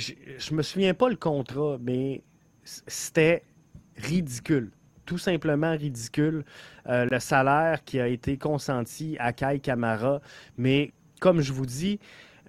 ne 0.50 0.56
me 0.56 0.62
souviens 0.62 0.92
pas 0.92 1.08
le 1.08 1.16
contrat, 1.16 1.78
mais 1.80 2.22
c'était 2.62 3.42
ridicule. 3.96 4.70
Tout 5.06 5.18
simplement 5.18 5.72
ridicule. 5.72 6.44
Euh, 6.88 7.06
le 7.10 7.18
salaire 7.20 7.82
qui 7.84 7.98
a 7.98 8.06
été 8.06 8.36
consenti 8.36 9.16
à 9.18 9.32
Kai 9.32 9.60
Kamara. 9.60 10.20
Mais 10.58 10.92
comme 11.20 11.40
je 11.40 11.52
vous 11.52 11.66
dis, 11.66 11.98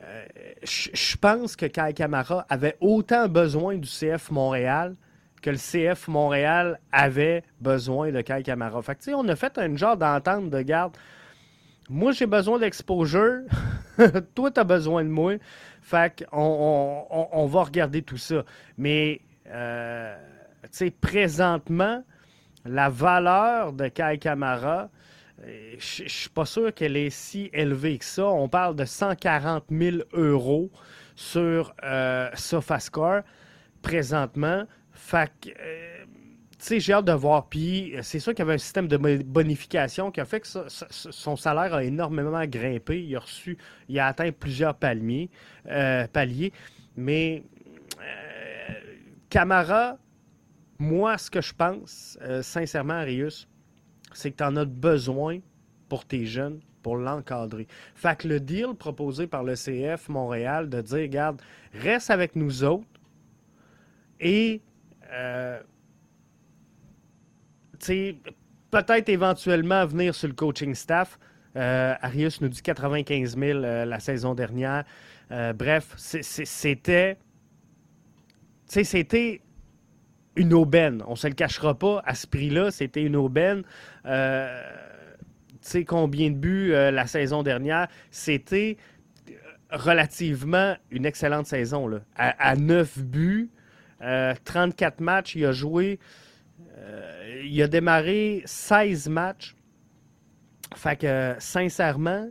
euh, 0.04 0.26
je 0.64 1.16
pense 1.16 1.56
que 1.56 1.66
Kai 1.66 1.94
Kamara 1.94 2.46
avait 2.50 2.76
autant 2.82 3.30
besoin 3.30 3.78
du 3.78 3.88
CF 3.88 4.32
Montréal 4.32 4.96
que 5.48 5.52
le 5.52 5.94
CF 5.94 6.10
Montréal 6.10 6.78
avait 6.92 7.42
besoin 7.62 8.12
de 8.12 8.20
Kyle 8.20 8.44
Camara. 8.44 8.82
Fait 8.82 8.96
que, 8.96 9.12
on 9.12 9.26
a 9.30 9.36
fait 9.38 9.58
un 9.58 9.78
genre 9.78 9.96
d'entente 9.96 10.50
de 10.50 10.62
garde. 10.62 10.98
Moi, 11.90 12.12
j'ai 12.12 12.26
besoin 12.26 12.60
d'exposure. 12.60 13.44
Toi, 14.36 14.52
tu 14.52 14.60
as 14.60 14.64
besoin 14.66 15.06
de 15.06 15.10
moi. 15.10 15.36
Fait 15.82 16.26
on, 16.34 17.48
va 17.50 17.64
regarder 17.64 18.02
tout 18.02 18.18
ça. 18.18 18.44
Mais, 18.78 19.22
euh, 19.48 20.18
présentement, 21.00 22.04
la 22.66 22.90
valeur 22.90 23.72
de 23.72 23.88
Kyle 23.88 24.20
Camara, 24.20 24.90
euh, 25.46 25.76
je 25.80 26.04
ne 26.04 26.10
suis 26.10 26.30
pas 26.30 26.46
sûr 26.46 26.74
qu'elle 26.74 26.98
est 26.98 27.10
si 27.10 27.50
élevée 27.54 28.00
que 28.00 28.06
ça. 28.06 28.26
On 28.26 28.50
parle 28.50 28.76
de 28.76 28.84
140 28.84 29.64
000 29.72 29.98
euros 30.12 30.70
sur 31.16 31.74
euh, 31.86 32.30
SofaScore 32.34 33.22
présentement. 33.82 34.66
Fait 34.98 35.32
que, 35.40 35.50
euh, 35.50 36.06
tu 36.52 36.66
sais, 36.66 36.80
j'ai 36.80 36.94
hâte 36.94 37.06
de 37.06 37.14
voir. 37.14 37.48
Puis, 37.48 37.96
euh, 37.96 38.00
c'est 38.02 38.20
sûr 38.20 38.34
qu'il 38.34 38.40
y 38.40 38.42
avait 38.42 38.56
un 38.56 38.60
système 38.60 38.88
de 38.88 38.98
bonification 38.98 40.12
qui 40.12 40.20
a 40.20 40.26
fait 40.26 40.40
que 40.40 40.48
son 40.48 41.36
salaire 41.36 41.74
a 41.76 41.84
énormément 41.84 42.44
grimpé. 42.46 43.04
Il 43.04 43.16
a 43.16 43.20
reçu, 43.20 43.58
il 43.88 44.00
a 44.00 44.08
atteint 44.08 44.32
plusieurs 44.32 44.76
euh, 44.84 46.08
paliers. 46.08 46.52
Mais, 46.96 47.44
Camara, 49.30 49.98
moi, 50.80 51.18
ce 51.18 51.30
que 51.30 51.42
je 51.42 51.54
pense, 51.54 52.18
sincèrement, 52.42 52.96
Arius, 52.96 53.48
c'est 54.14 54.32
que 54.32 54.38
tu 54.38 54.44
en 54.44 54.56
as 54.56 54.66
besoin 54.66 55.40
pour 55.90 56.06
tes 56.06 56.26
jeunes 56.26 56.60
pour 56.82 56.98
l'encadrer. 56.98 57.68
Fait 57.94 58.18
que 58.18 58.28
le 58.28 58.40
deal 58.40 58.74
proposé 58.74 59.28
par 59.28 59.44
le 59.44 59.54
CF 59.54 60.10
Montréal 60.10 60.70
de 60.70 60.82
dire, 60.82 61.00
regarde, 61.00 61.42
reste 61.74 62.10
avec 62.10 62.36
nous 62.36 62.64
autres 62.64 62.88
et 64.20 64.62
euh, 65.12 65.60
peut-être 68.72 69.10
éventuellement 69.10 69.86
venir 69.86 70.14
sur 70.16 70.28
le 70.28 70.34
coaching 70.34 70.76
staff. 70.76 71.20
Euh, 71.56 71.96
Arius 72.02 72.42
nous 72.42 72.50
dit 72.50 72.62
95 72.62 73.38
000 73.38 73.60
euh, 73.60 73.86
la 73.86 74.00
saison 74.00 74.36
dernière. 74.36 74.84
bref, 75.56 75.94
c'était. 75.98 77.18
C'était 78.66 79.42
une 80.36 80.54
aubaine. 80.54 81.02
On 81.08 81.12
ne 81.12 81.16
se 81.16 81.28
le 81.28 81.34
cachera 81.34 81.74
pas. 81.74 82.04
À 82.06 82.14
ce 82.14 82.28
prix-là, 82.28 82.70
c'était 82.70 83.02
une 83.02 83.16
aubaine. 83.16 83.64
tu 84.04 84.10
sais 85.62 85.86
combien 85.86 86.30
de 86.30 86.36
buts 86.36 86.72
la 86.72 87.08
saison 87.08 87.44
dernière? 87.44 87.88
C'était 88.12 88.78
relativement 89.72 90.76
une 90.92 91.06
excellente 91.06 91.48
saison. 91.48 91.88
Là. 91.88 92.00
À, 92.16 92.56
9 92.56 93.00
buts, 93.00 93.50
34 94.00 95.00
matchs, 95.02 95.36
il 95.36 95.46
a 95.46 95.52
joué. 95.52 96.00
il 97.44 97.62
a 97.62 97.68
démarré 97.68 98.44
16 98.46 99.10
matchs. 99.10 99.56
Fait 100.76 101.00
que, 101.00 101.36
sincèrement, 101.40 102.28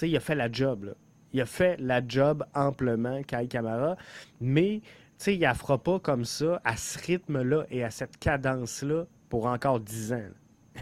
il 0.00 0.16
a 0.16 0.20
fait 0.20 0.34
la 0.34 0.50
job. 0.50 0.84
Là. 0.84 0.92
Il 1.32 1.40
a 1.40 1.46
fait 1.46 1.76
la 1.78 2.06
job 2.06 2.44
amplement, 2.54 3.22
Kai 3.22 3.48
Kamara. 3.48 3.96
Mais, 4.40 4.80
il 5.26 5.40
ne 5.40 5.54
fera 5.54 5.78
pas 5.78 5.98
comme 5.98 6.24
ça, 6.24 6.60
à 6.64 6.76
ce 6.76 6.98
rythme-là 6.98 7.64
et 7.70 7.84
à 7.84 7.90
cette 7.90 8.18
cadence-là, 8.18 9.04
pour 9.28 9.46
encore 9.46 9.80
10 9.80 10.12
ans. 10.12 10.28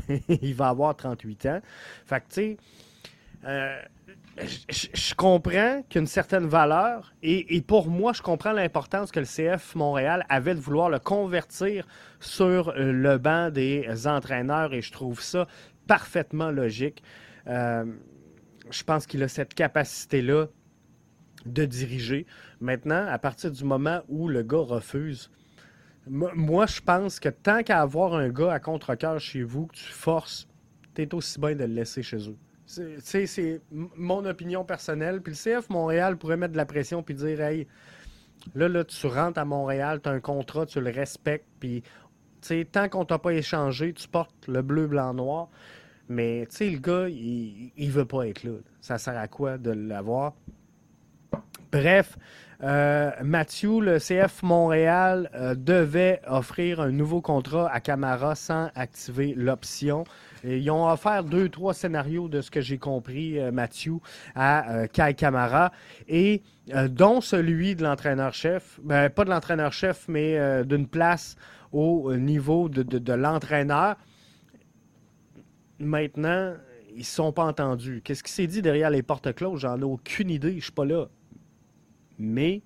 il 0.28 0.54
va 0.54 0.68
avoir 0.68 0.96
38 0.96 1.46
ans. 1.46 1.60
Fait 2.06 2.20
que, 2.20 2.26
tu 2.26 2.34
sais, 2.34 2.56
euh, 3.44 3.80
je 4.38 5.14
comprends 5.14 5.82
qu'une 5.88 6.06
certaine 6.06 6.46
valeur, 6.46 7.12
et, 7.22 7.60
pour 7.66 7.88
moi, 7.88 8.12
je 8.12 8.22
comprends 8.22 8.52
l'importance 8.52 9.10
que 9.10 9.20
le 9.20 9.26
CF 9.26 9.74
Montréal 9.74 10.24
avait 10.28 10.54
de 10.54 10.60
vouloir 10.60 10.88
le 10.88 10.98
convertir 10.98 11.86
sur 12.20 12.72
le 12.76 13.18
banc 13.18 13.50
des 13.50 14.06
entraîneurs, 14.06 14.72
et 14.72 14.82
je 14.82 14.92
trouve 14.92 15.20
ça 15.20 15.46
parfaitement 15.86 16.50
logique. 16.50 17.02
Euh, 17.46 17.84
je 18.70 18.82
pense 18.84 19.06
qu'il 19.06 19.22
a 19.22 19.28
cette 19.28 19.54
capacité-là 19.54 20.46
de 21.46 21.64
diriger. 21.64 22.26
Maintenant, 22.60 23.06
à 23.08 23.18
partir 23.18 23.50
du 23.50 23.64
moment 23.64 24.00
où 24.08 24.28
le 24.28 24.42
gars 24.42 24.58
refuse, 24.58 25.30
moi, 26.06 26.66
je 26.66 26.80
pense 26.80 27.20
que 27.20 27.28
tant 27.28 27.62
qu'à 27.62 27.80
avoir 27.80 28.14
un 28.14 28.30
gars 28.30 28.52
à 28.52 28.58
contre-cœur 28.58 29.20
chez 29.20 29.42
vous, 29.42 29.66
que 29.66 29.76
tu 29.76 29.84
forces, 29.84 30.48
tu 30.94 31.02
es 31.02 31.14
aussi 31.14 31.38
bien 31.38 31.54
de 31.54 31.64
le 31.64 31.74
laisser 31.74 32.02
chez 32.02 32.28
eux. 32.28 32.36
C'est 32.70 33.60
mon 33.70 34.24
opinion 34.24 34.64
personnelle. 34.64 35.20
Puis 35.20 35.32
le 35.32 35.60
CF 35.60 35.68
Montréal 35.70 36.16
pourrait 36.16 36.36
mettre 36.36 36.52
de 36.52 36.56
la 36.56 36.66
pression 36.66 37.02
puis 37.02 37.14
dire 37.14 37.40
Hey, 37.40 37.66
là, 38.54 38.68
là, 38.68 38.84
tu 38.84 39.06
rentres 39.06 39.38
à 39.38 39.44
Montréal, 39.44 40.00
tu 40.02 40.08
as 40.08 40.12
un 40.12 40.20
contrat, 40.20 40.66
tu 40.66 40.80
le 40.80 40.90
respectes, 40.90 41.46
puis 41.58 41.82
tant 42.72 42.88
qu'on 42.88 43.04
t'a 43.04 43.18
pas 43.18 43.32
échangé, 43.32 43.92
tu 43.92 44.08
portes 44.08 44.46
le 44.46 44.62
bleu, 44.62 44.86
blanc, 44.86 45.14
noir. 45.14 45.48
Mais 46.08 46.46
le 46.60 46.78
gars, 46.78 47.08
il, 47.08 47.72
il 47.76 47.90
veut 47.90 48.04
pas 48.04 48.26
être 48.26 48.44
là. 48.44 48.52
Ça 48.80 48.98
sert 48.98 49.16
à 49.16 49.28
quoi 49.28 49.58
de 49.58 49.70
l'avoir? 49.70 50.34
Bref, 51.72 52.18
euh, 52.62 53.10
Mathieu, 53.22 53.80
le 53.80 53.98
CF 53.98 54.42
Montréal 54.42 55.30
euh, 55.34 55.54
devait 55.54 56.20
offrir 56.26 56.80
un 56.80 56.90
nouveau 56.90 57.20
contrat 57.20 57.70
à 57.72 57.80
Camara 57.80 58.34
sans 58.34 58.70
activer 58.74 59.34
l'option. 59.34 60.04
Ils 60.44 60.70
ont 60.70 60.88
offert 60.88 61.24
deux, 61.24 61.48
trois 61.48 61.74
scénarios 61.74 62.28
de 62.28 62.40
ce 62.40 62.50
que 62.50 62.60
j'ai 62.60 62.78
compris, 62.78 63.38
euh, 63.38 63.50
Mathieu, 63.52 63.94
à 64.34 64.88
Kai 64.88 65.14
Camara, 65.14 65.72
et 66.08 66.42
dont 66.88 67.20
celui 67.20 67.74
de 67.74 67.82
l'entraîneur-chef, 67.82 68.78
ben, 68.82 69.10
pas 69.10 69.24
de 69.24 69.30
l'entraîneur-chef, 69.30 70.06
mais 70.08 70.64
d'une 70.64 70.86
place 70.86 71.36
au 71.72 72.14
niveau 72.14 72.68
de, 72.68 72.82
de 72.82 73.12
l'entraîneur 73.12 73.96
maintenant, 75.80 76.54
ils 76.92 76.98
ne 76.98 77.04
sont 77.04 77.32
pas 77.32 77.44
entendus. 77.44 78.02
Qu'est-ce 78.04 78.22
qui 78.22 78.32
s'est 78.32 78.46
dit 78.46 78.62
derrière 78.62 78.90
les 78.90 79.02
portes 79.02 79.32
closes? 79.34 79.60
J'en 79.60 79.80
ai 79.80 79.84
aucune 79.84 80.30
idée, 80.30 80.50
je 80.50 80.56
ne 80.56 80.60
suis 80.60 80.72
pas 80.72 80.84
là. 80.84 81.06
Mais 82.20 82.60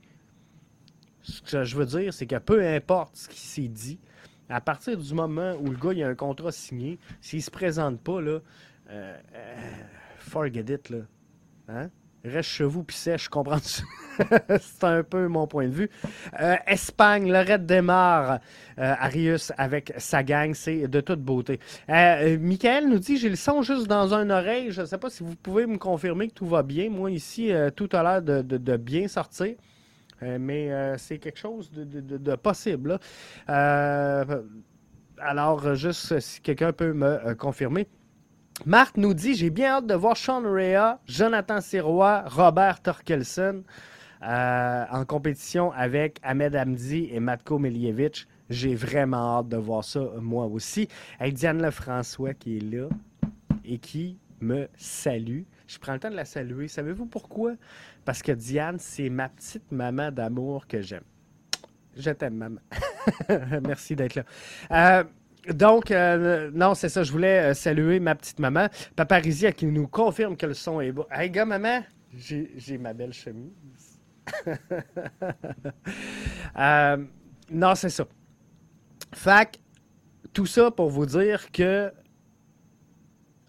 ce 1.23 1.41
que 1.41 1.65
je 1.65 1.77
veux 1.77 1.87
dire, 1.87 2.13
c'est 2.13 2.27
que 2.27 2.37
peu 2.37 2.67
importe 2.67 3.17
ce 3.17 3.29
qui 3.29 3.39
s'est 3.41 3.69
dit, 3.69 4.01
à 4.49 4.61
partir 4.61 4.99
du 4.99 5.15
moment 5.15 5.55
où 5.61 5.71
le 5.71 5.77
gars 5.77 6.05
a 6.05 6.11
un 6.11 6.15
contrat 6.17 6.51
signé, 6.51 6.99
s'il 7.21 7.39
ne 7.39 7.45
se 7.45 7.51
présente 7.51 8.01
pas, 8.01 8.21
là, 8.21 8.41
euh, 8.91 9.21
euh, 9.35 9.83
forget 10.19 10.65
it. 10.69 10.91
Là. 10.91 10.99
Hein? 11.69 11.91
Reste 12.25 12.49
chez 12.49 12.65
vous 12.65 12.85
puis 12.85 12.97
sèche, 12.97 13.29
comprends 13.29 13.59
C'est 13.59 14.85
un 14.85 15.03
peu 15.03 15.29
mon 15.29 15.47
point 15.47 15.69
de 15.69 15.75
vue. 15.75 15.91
Euh, 16.41 16.57
Espagne, 16.67 17.31
Lorette 17.31 17.67
démarre 17.67 18.41
euh, 18.79 18.95
Arius 18.99 19.53
avec 19.59 19.93
sa 19.99 20.23
gang, 20.23 20.55
c'est 20.55 20.89
de 20.89 21.03
toute 21.03 21.21
beauté. 21.21 21.61
Euh, 21.91 22.39
Michael 22.39 22.89
nous 22.89 22.99
dit 22.99 23.19
J'ai 23.19 23.29
le 23.29 23.37
son 23.37 23.61
juste 23.61 23.89
dans 23.89 24.15
un 24.15 24.31
oreille. 24.31 24.71
Je 24.71 24.81
ne 24.81 24.87
sais 24.87 24.97
pas 24.97 25.11
si 25.11 25.23
vous 25.23 25.37
pouvez 25.37 25.67
me 25.67 25.77
confirmer 25.77 26.29
que 26.29 26.35
tout 26.35 26.47
va 26.47 26.63
bien. 26.63 26.89
Moi, 26.89 27.11
ici, 27.11 27.53
tout 27.77 27.91
a 27.93 28.03
l'air 28.03 28.23
de, 28.23 28.77
bien 28.77 29.07
sortir. 29.07 29.57
mais 30.23 30.71
c'est 30.97 31.19
quelque 31.19 31.39
chose 31.39 31.71
de, 31.73 32.37
possible. 32.37 32.99
alors, 33.47 34.25
juste 35.75 36.21
si 36.21 36.41
quelqu'un 36.41 36.73
peut 36.73 36.95
me 36.95 37.35
confirmer. 37.35 37.87
Marc 38.67 38.97
nous 38.97 39.15
dit 39.15 39.35
J'ai 39.35 39.51
bien 39.51 39.73
hâte 39.73 39.87
de 39.87 39.95
voir 39.95 40.17
Sean 40.17 40.43
Rea, 40.43 40.99
Jonathan 41.07 41.61
Sirois, 41.61 42.25
Robert 42.27 42.81
Torkelson 42.81 43.63
euh, 44.23 44.85
en 44.91 45.05
compétition 45.05 45.71
avec 45.73 46.19
Ahmed 46.23 46.57
Hamdi 46.57 47.11
et 47.13 47.21
Matko 47.21 47.59
Milievich. 47.59 48.27
J'ai 48.49 48.75
vraiment 48.75 49.39
hâte 49.39 49.49
de 49.49 49.57
voir 49.57 49.85
ça, 49.85 50.01
moi 50.21 50.47
aussi. 50.47 50.89
Avec 51.19 51.35
Diane 51.35 51.61
Lefrançois 51.61 52.33
qui 52.33 52.57
est 52.57 52.61
là 52.61 52.89
et 53.65 53.79
qui 53.79 54.19
me 54.41 54.69
salue. 54.77 55.43
Je 55.67 55.79
prends 55.79 55.95
le 55.95 55.99
temps 55.99 56.11
de 56.11 56.17
la 56.17 56.25
saluer. 56.25 56.69
Savez-vous 56.69 57.07
pourquoi? 57.07 57.55
Parce 58.05 58.23
que 58.23 58.33
Diane, 58.33 58.77
c'est 58.79 59.11
ma 59.11 59.29
petite 59.29 59.73
maman 59.73 60.11
d'amour 60.11 60.67
que 60.67 60.81
j'aime. 60.81 61.05
Je 61.97 62.11
t'aime, 62.11 62.37
maman. 62.37 62.61
Merci 63.67 63.95
d'être 63.97 64.15
là. 64.15 64.25
Euh, 64.71 65.05
donc, 65.49 65.91
euh, 65.91 66.51
non, 66.55 66.75
c'est 66.75 66.89
ça. 66.89 67.03
Je 67.03 67.13
voulais 67.13 67.51
euh, 67.51 67.55
saluer 67.55 68.01
ma 68.01 68.15
petite 68.15 68.39
maman, 68.39 68.69
Paparizia, 68.97 69.53
qui 69.53 69.67
nous 69.67 69.87
confirme 69.87 70.37
que 70.37 70.47
le 70.47 70.55
son 70.55 70.81
est 70.81 70.93
beau. 70.93 71.07
Hey, 71.11 71.31
gars, 71.31 71.45
maman, 71.45 71.83
j'ai 72.17 72.79
ma 72.79 72.93
belle 72.93 73.13
chemise. 73.13 74.01
Euh, 76.57 76.97
non, 77.51 77.75
c'est 77.75 77.89
ça. 77.89 78.05
Fac, 79.13 79.59
tout 80.33 80.47
ça 80.47 80.71
pour 80.71 80.89
vous 80.89 81.05
dire 81.05 81.51
que 81.51 81.93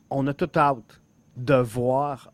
on 0.09 0.25
a 0.25 0.33
tout 0.33 0.49
hâte 0.55 1.01
de 1.37 1.53
voir 1.53 2.33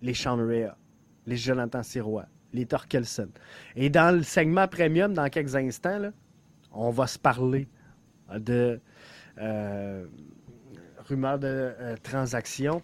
les 0.00 0.14
Sean 0.14 0.38
les 0.38 1.36
Jonathan 1.36 1.82
Sirois, 1.82 2.24
les 2.54 2.64
Torkelson. 2.64 3.28
Et 3.76 3.90
dans 3.90 4.16
le 4.16 4.22
segment 4.22 4.66
premium, 4.68 5.12
dans 5.12 5.28
quelques 5.28 5.54
instants, 5.54 6.12
on 6.72 6.88
va 6.90 7.06
se 7.06 7.18
parler 7.18 7.68
de 8.38 8.80
euh, 9.38 10.04
rumeurs 11.08 11.38
de 11.38 11.46
euh, 11.48 11.96
transactions. 12.02 12.82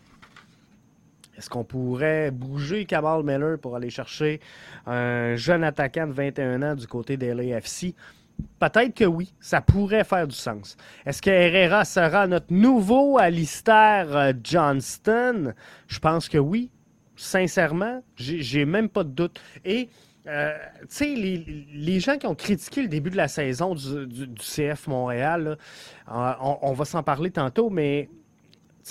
Est-ce 1.37 1.51
qu'on 1.51 1.65
pourrait 1.65 2.31
bouger 2.31 2.87
Kamal 2.87 3.23
Miller 3.23 3.59
pour 3.59 3.77
aller 3.77 3.91
chercher 3.91 4.41
un 4.87 5.37
jeune 5.37 5.65
attaquant 5.65 6.07
de 6.07 6.13
21 6.13 6.63
ans 6.63 6.75
du 6.75 6.87
côté 6.87 7.17
des 7.17 7.35
LAFC? 7.35 7.95
Peut-être 8.59 8.95
que 8.95 9.05
oui, 9.05 9.35
ça 9.39 9.61
pourrait 9.61 10.05
faire 10.05 10.27
du 10.27 10.35
sens. 10.35 10.77
Est-ce 11.05 11.21
que 11.21 11.31
Herrera 11.31 11.85
sera 11.85 12.27
notre 12.27 12.53
nouveau 12.53 13.19
Alistair 13.19 14.15
euh, 14.17 14.33
Johnston? 14.43 15.53
Je 15.87 15.99
pense 15.99 16.29
que 16.29 16.39
oui. 16.39 16.71
Sincèrement, 17.19 18.03
j'ai 18.17 18.67
même 18.67 18.91
pas 18.91 19.03
de 19.03 19.09
doute. 19.09 19.41
Et 19.65 19.89
euh, 20.27 20.57
les, 21.01 22.01
gens 22.01 22.17
qui 22.19 22.27
ont 22.27 22.35
critiqué 22.35 22.83
le 22.83 22.89
début 22.89 23.11
de 23.11 23.17
la 23.17 23.29
saison 23.29 23.75
du, 23.75 24.29
CF 24.39 24.89
Montréal, 24.89 25.57
euh, 26.11 26.33
on, 26.41 26.73
va 26.73 26.85
s'en 26.85 27.03
parler 27.03 27.31
tantôt, 27.31 27.71
mais 27.71 28.09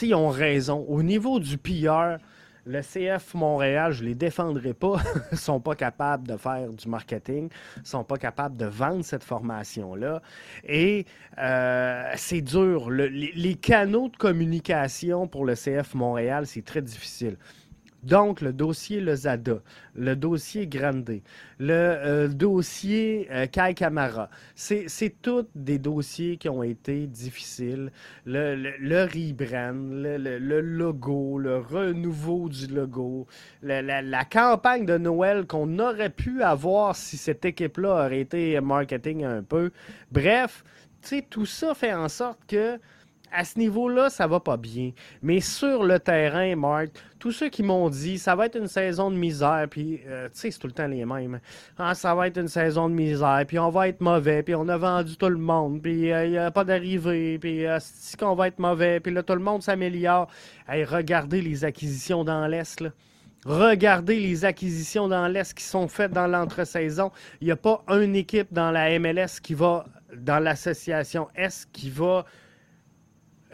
ils 0.02 0.16
ont 0.16 0.30
raison. 0.30 0.86
Au 0.88 1.04
niveau 1.04 1.40
du 1.40 1.58
PR, 1.58 2.18
le 2.66 2.82
CF 2.82 3.34
Montréal, 3.34 3.92
je 3.92 4.04
ne 4.04 4.10
les 4.10 4.16
défendrai 4.16 4.74
pas, 4.74 4.96
ne 5.32 5.38
sont 5.38 5.60
pas 5.60 5.76
capables 5.76 6.28
de 6.28 6.38
faire 6.38 6.70
du 6.70 6.88
marketing, 6.88 7.50
ne 7.78 7.86
sont 7.86 8.04
pas 8.04 8.18
capables 8.18 8.58
de 8.58 8.66
vendre 8.66 9.04
cette 9.04 9.24
formation-là. 9.24 10.22
Et 10.64 11.06
euh, 11.38 12.12
c'est 12.16 12.42
dur. 12.42 12.90
les, 12.90 13.56
canaux 13.56 14.10
de 14.10 14.18
communication 14.18 15.28
pour 15.28 15.46
le 15.46 15.54
CF 15.56 15.94
Montréal, 15.94 16.48
c'est 16.48 16.64
très 16.64 16.82
difficile. 16.82 17.38
Donc, 18.06 18.42
le 18.42 18.54
dossier 18.54 19.02
Lozada, 19.02 19.62
le 19.96 20.16
dossier 20.16 20.68
Grande, 20.68 21.22
le 21.58 21.74
euh, 21.74 22.28
dossier 22.28 23.28
euh, 23.32 23.48
Kai 23.48 23.74
Kamara, 23.74 24.30
c'est 24.54 25.16
tous 25.24 25.48
des 25.56 25.80
dossiers 25.80 26.38
qui 26.38 26.48
ont 26.48 26.62
été 26.62 27.08
difficiles. 27.08 27.92
Le, 28.26 28.56
le, 28.56 29.04
rebrand, 29.06 29.74
le, 29.74 30.62
logo, 30.62 31.40
le 31.40 31.58
renouveau 31.58 32.48
du 32.48 32.68
logo, 32.68 33.26
la, 33.64 34.26
campagne 34.26 34.86
de 34.86 35.00
Noël 35.00 35.48
qu'on 35.48 35.80
aurait 35.80 36.12
pu 36.12 36.44
avoir 36.44 36.96
si 36.96 37.18
cette 37.18 37.44
équipe-là 37.44 38.06
aurait 38.06 38.22
été 38.22 38.62
marketing 38.62 39.24
un 39.24 39.42
peu. 39.42 39.72
Bref, 40.12 40.64
tout 41.32 41.48
ça 41.48 41.74
fait 41.74 41.94
en 41.94 42.08
sorte 42.08 42.40
que 42.48 42.80
à 43.36 43.44
ce 43.44 43.60
niveau-là, 43.60 44.10
ça 44.10 44.28
va 44.28 44.40
pas 44.40 44.58
bien. 44.58 44.92
Mais 45.22 45.42
sur 45.42 45.84
le 45.84 46.00
terrain, 46.00 46.56
Marc, 46.56 46.90
tous 47.20 47.32
ceux 47.32 47.50
qui 47.50 47.64
m'ont 47.64 47.90
dit 47.90 48.18
ça 48.18 48.36
va 48.36 48.46
être 48.46 48.58
une 48.58 48.68
saison 48.68 49.12
de 49.12 49.16
misère, 49.16 49.68
puis 49.70 50.00
euh, 50.08 50.28
tu 50.30 50.40
sais, 50.40 50.52
c'est 50.52 50.60
tout 50.60 50.68
le 50.68 50.74
temps 50.74 50.88
les 50.88 51.06
mêmes. 51.06 51.40
Ah, 51.78 51.94
ça 51.94 52.16
va 52.16 52.28
être 52.28 52.38
une 52.40 52.48
saison 52.48 52.90
de 52.90 52.94
misère, 52.94 53.44
puis 53.48 53.60
on 53.60 53.70
va 53.70 53.90
être 53.90 54.00
mauvais, 54.00 54.42
puis 54.42 54.56
on 54.56 54.68
a 54.70 54.78
vendu 54.78 55.18
tout 55.18 55.30
le 55.30 55.38
monde, 55.38 55.82
puis 55.82 56.08
il 56.10 56.30
n'y 56.32 56.38
a 56.38 56.50
pas 56.52 56.64
d'arrivée, 56.64 57.38
puis 57.40 57.66
c'est 57.80 58.18
qu'on 58.18 58.36
va 58.36 58.48
être 58.48 58.60
mauvais, 58.60 59.00
puis 59.00 59.14
là, 59.14 59.22
tout 59.22 59.34
le 59.34 59.40
monde 59.40 59.62
s'améliore. 59.62 60.28
Hey, 60.68 60.86
regardez 60.86 61.42
les 61.42 61.66
acquisitions 61.66 62.24
dans 62.24 62.48
l'Est. 62.48 62.84
Regardez 63.46 64.20
les 64.20 64.44
acquisitions 64.44 65.08
dans 65.08 65.28
l'Est 65.28 65.54
qui 65.54 65.64
sont 65.64 65.88
faites 65.88 66.12
dans 66.12 66.26
l'entre-saison. 66.26 67.12
Il 67.42 67.46
n'y 67.46 67.52
a 67.52 67.56
pas 67.56 67.84
une 67.90 68.16
équipe 68.16 68.48
dans 68.52 68.72
la 68.72 68.98
MLS 68.98 69.40
qui 69.42 69.54
va, 69.54 69.86
dans 70.16 70.40
l'association 70.40 71.28
S, 71.36 71.68
qui 71.72 71.92
va 71.92 72.26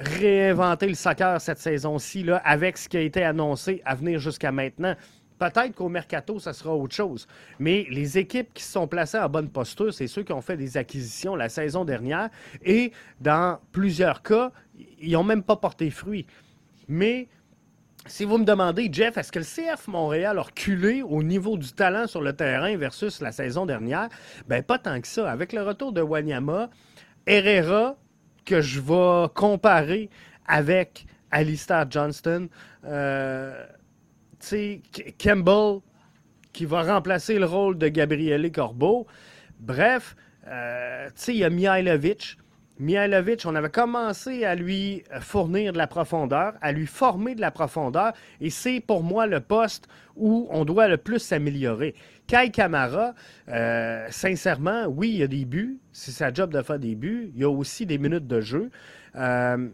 réinventer 0.01 0.87
le 0.87 0.95
soccer 0.95 1.39
cette 1.39 1.59
saison-ci 1.59 2.25
avec 2.43 2.77
ce 2.77 2.89
qui 2.89 2.97
a 2.97 3.01
été 3.01 3.23
annoncé 3.23 3.81
à 3.85 3.95
venir 3.95 4.19
jusqu'à 4.19 4.51
maintenant. 4.51 4.95
Peut-être 5.39 5.73
qu'au 5.73 5.89
mercato, 5.89 6.37
ça 6.39 6.53
sera 6.53 6.75
autre 6.75 6.93
chose. 6.93 7.27
Mais 7.57 7.87
les 7.89 8.19
équipes 8.19 8.53
qui 8.53 8.61
se 8.61 8.73
sont 8.73 8.87
placées 8.87 9.17
en 9.17 9.27
bonne 9.27 9.49
posture, 9.49 9.91
c'est 9.91 10.05
ceux 10.05 10.21
qui 10.21 10.33
ont 10.33 10.41
fait 10.41 10.55
des 10.55 10.77
acquisitions 10.77 11.35
la 11.35 11.49
saison 11.49 11.83
dernière. 11.83 12.29
Et 12.63 12.91
dans 13.19 13.59
plusieurs 13.71 14.21
cas, 14.21 14.51
ils 15.01 15.13
n'ont 15.13 15.23
même 15.23 15.41
pas 15.41 15.55
porté 15.55 15.89
fruit. 15.89 16.27
Mais 16.87 17.27
si 18.05 18.23
vous 18.23 18.37
me 18.37 18.45
demandez, 18.45 18.89
Jeff, 18.91 19.17
est-ce 19.17 19.31
que 19.31 19.39
le 19.39 19.45
CF 19.45 19.87
Montréal 19.87 20.37
a 20.37 20.43
reculé 20.43 21.01
au 21.01 21.23
niveau 21.23 21.57
du 21.57 21.71
talent 21.71 22.05
sur 22.05 22.21
le 22.21 22.33
terrain 22.33 22.77
versus 22.77 23.19
la 23.19 23.31
saison 23.31 23.65
dernière? 23.65 24.09
Ben 24.47 24.61
pas 24.61 24.77
tant 24.77 25.01
que 25.01 25.07
ça. 25.07 25.31
Avec 25.31 25.53
le 25.53 25.63
retour 25.63 25.91
de 25.91 26.01
Wanyama, 26.01 26.69
Herrera, 27.25 27.97
que 28.45 28.61
je 28.61 28.79
vais 28.79 29.27
comparer 29.33 30.09
avec 30.47 31.05
Alistair 31.31 31.85
Johnston, 31.89 32.49
euh, 32.85 33.65
Campbell, 35.19 35.79
qui 36.51 36.65
va 36.65 36.83
remplacer 36.83 37.39
le 37.39 37.45
rôle 37.45 37.77
de 37.77 37.87
Gabriele 37.87 38.51
Corbeau. 38.51 39.07
Bref, 39.59 40.15
euh, 40.47 41.09
il 41.27 41.35
y 41.35 41.43
a 41.43 41.49
Mihailovic, 41.49 42.37
Mihailovic, 42.81 43.45
on 43.45 43.53
avait 43.53 43.69
commencé 43.69 44.43
à 44.43 44.55
lui 44.55 45.03
fournir 45.19 45.71
de 45.71 45.77
la 45.77 45.85
profondeur, 45.85 46.53
à 46.61 46.71
lui 46.71 46.87
former 46.87 47.35
de 47.35 47.41
la 47.41 47.51
profondeur, 47.51 48.13
et 48.41 48.49
c'est 48.49 48.79
pour 48.79 49.03
moi 49.03 49.27
le 49.27 49.39
poste 49.39 49.87
où 50.15 50.47
on 50.49 50.65
doit 50.65 50.87
le 50.87 50.97
plus 50.97 51.19
s'améliorer. 51.19 51.93
Kai 52.25 52.49
Kamara, 52.49 53.13
euh, 53.49 54.07
sincèrement, 54.09 54.85
oui, 54.87 55.09
il 55.09 55.17
y 55.17 55.23
a 55.23 55.27
des 55.27 55.45
buts, 55.45 55.79
c'est 55.91 56.11
sa 56.11 56.33
job 56.33 56.51
de 56.51 56.61
faire 56.63 56.79
des 56.79 56.95
buts, 56.95 57.31
il 57.35 57.41
y 57.41 57.43
a 57.43 57.49
aussi 57.49 57.85
des 57.85 57.99
minutes 57.99 58.27
de 58.27 58.41
jeu. 58.41 58.71
Euh, 59.15 59.69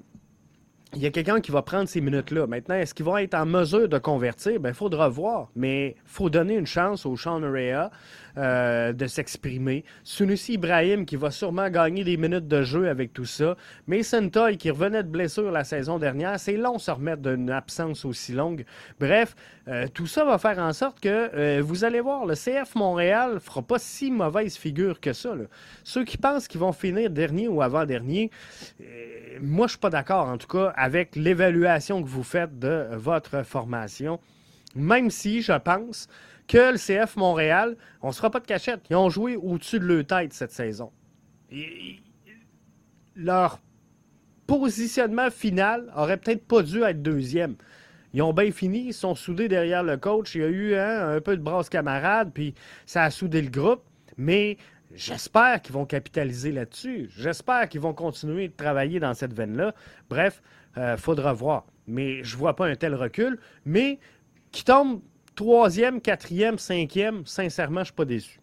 il 0.93 1.01
y 1.01 1.05
a 1.05 1.11
quelqu'un 1.11 1.41
qui 1.41 1.51
va 1.51 1.61
prendre 1.61 1.87
ces 1.89 1.99
minutes-là. 1.99 2.47
Maintenant, 2.47 2.75
est-ce 2.75 2.93
qu'ils 2.93 3.05
vont 3.05 3.17
être 3.17 3.33
en 3.33 3.45
mesure 3.45 3.89
de 3.89 3.97
convertir? 3.97 4.53
Il 4.53 4.59
ben, 4.59 4.73
faudra 4.73 5.09
voir. 5.09 5.49
Mais 5.55 5.89
il 5.89 5.95
faut 6.05 6.29
donner 6.29 6.55
une 6.55 6.65
chance 6.65 7.05
au 7.05 7.17
Sean 7.17 7.41
Rea 7.41 7.91
euh, 8.37 8.93
de 8.93 9.07
s'exprimer. 9.07 9.83
Sunusi 10.03 10.53
Ibrahim 10.53 11.05
qui 11.05 11.15
va 11.15 11.31
sûrement 11.31 11.69
gagner 11.69 12.03
des 12.03 12.17
minutes 12.17 12.47
de 12.47 12.61
jeu 12.61 12.87
avec 12.87 13.11
tout 13.11 13.25
ça. 13.25 13.57
Mason 13.87 14.29
Toy 14.29 14.57
qui 14.57 14.69
revenait 14.69 15.01
de 15.01 15.09
blessure 15.09 15.51
la 15.51 15.63
saison 15.63 15.97
dernière. 15.97 16.39
C'est 16.39 16.55
long 16.55 16.75
de 16.75 16.81
se 16.81 16.91
remettre 16.91 17.23
d'une 17.23 17.49
absence 17.49 18.05
aussi 18.05 18.33
longue. 18.33 18.63
Bref, 18.99 19.35
euh, 19.67 19.87
tout 19.91 20.05
ça 20.05 20.23
va 20.23 20.37
faire 20.37 20.59
en 20.59 20.71
sorte 20.71 20.99
que 20.99 21.09
euh, 21.09 21.61
vous 21.63 21.83
allez 21.83 21.99
voir, 21.99 22.27
le 22.27 22.35
CF 22.35 22.75
Montréal 22.75 23.39
fera 23.39 23.63
pas 23.63 23.79
si 23.79 24.11
mauvaise 24.11 24.55
figure 24.55 24.99
que 24.99 25.13
ça. 25.13 25.33
Ceux 25.83 26.05
qui 26.05 26.17
pensent 26.17 26.47
qu'ils 26.47 26.61
vont 26.61 26.73
finir 26.73 27.09
dernier 27.09 27.47
ou 27.47 27.61
avant-dernier, 27.63 28.29
moi 29.41 29.65
je 29.65 29.71
suis 29.71 29.79
pas 29.79 29.89
d'accord 29.89 30.27
en 30.27 30.37
tout 30.37 30.47
cas 30.47 30.73
avec 30.75 31.15
l'évaluation 31.15 32.03
que 32.03 32.07
vous 32.07 32.23
faites 32.23 32.59
de 32.59 32.87
votre 32.93 33.43
formation. 33.43 34.19
Même 34.75 35.09
si 35.09 35.41
je 35.41 35.53
pense 35.53 36.07
que 36.47 36.71
le 36.71 36.77
CF 36.77 37.15
Montréal, 37.17 37.75
on 38.01 38.07
ne 38.07 38.11
se 38.11 38.17
fera 38.17 38.29
pas 38.29 38.39
de 38.39 38.47
cachette. 38.47 38.81
Ils 38.89 38.95
ont 38.95 39.09
joué 39.09 39.35
au-dessus 39.35 39.79
de 39.79 39.85
leur 39.85 40.05
tête 40.05 40.33
cette 40.33 40.51
saison. 40.51 40.91
leur 43.15 43.59
positionnement 44.45 45.29
final 45.29 45.91
aurait 45.95 46.17
peut-être 46.17 46.47
pas 46.47 46.63
dû 46.63 46.83
être 46.83 47.01
deuxième. 47.01 47.55
Ils 48.13 48.21
ont 48.21 48.33
bien 48.33 48.51
fini, 48.51 48.87
ils 48.87 48.93
sont 48.93 49.15
soudés 49.15 49.47
derrière 49.47 49.83
le 49.83 49.97
coach. 49.97 50.35
Il 50.35 50.41
y 50.41 50.43
a 50.43 50.47
eu 50.47 50.75
hein, 50.75 51.09
un 51.09 51.21
peu 51.21 51.35
de 51.35 51.41
brasse 51.41 51.69
camarade, 51.69 52.31
puis 52.33 52.53
ça 52.85 53.03
a 53.03 53.11
soudé 53.11 53.41
le 53.41 53.49
groupe. 53.49 53.83
Mais 54.17 54.57
j'espère 54.93 55.61
qu'ils 55.61 55.73
vont 55.73 55.85
capitaliser 55.85 56.51
là-dessus. 56.51 57.09
J'espère 57.15 57.67
qu'ils 57.67 57.81
vont 57.81 57.93
continuer 57.93 58.47
de 58.47 58.53
travailler 58.53 58.99
dans 58.99 59.13
cette 59.13 59.33
veine-là. 59.33 59.75
Bref, 60.09 60.41
il 60.75 60.81
euh, 60.81 60.97
faudra 60.97 61.33
voir. 61.33 61.65
Mais 61.85 62.23
je 62.23 62.35
ne 62.35 62.39
vois 62.39 62.55
pas 62.55 62.67
un 62.67 62.75
tel 62.75 62.95
recul. 62.95 63.39
Mais 63.65 63.99
qui 64.51 64.63
tombe 64.63 65.01
troisième, 65.37 66.01
quatrième, 66.01 66.57
cinquième, 66.57 67.25
sincèrement, 67.25 67.77
je 67.77 67.81
ne 67.81 67.85
suis 67.85 67.93
pas 67.93 68.05
déçu. 68.05 68.39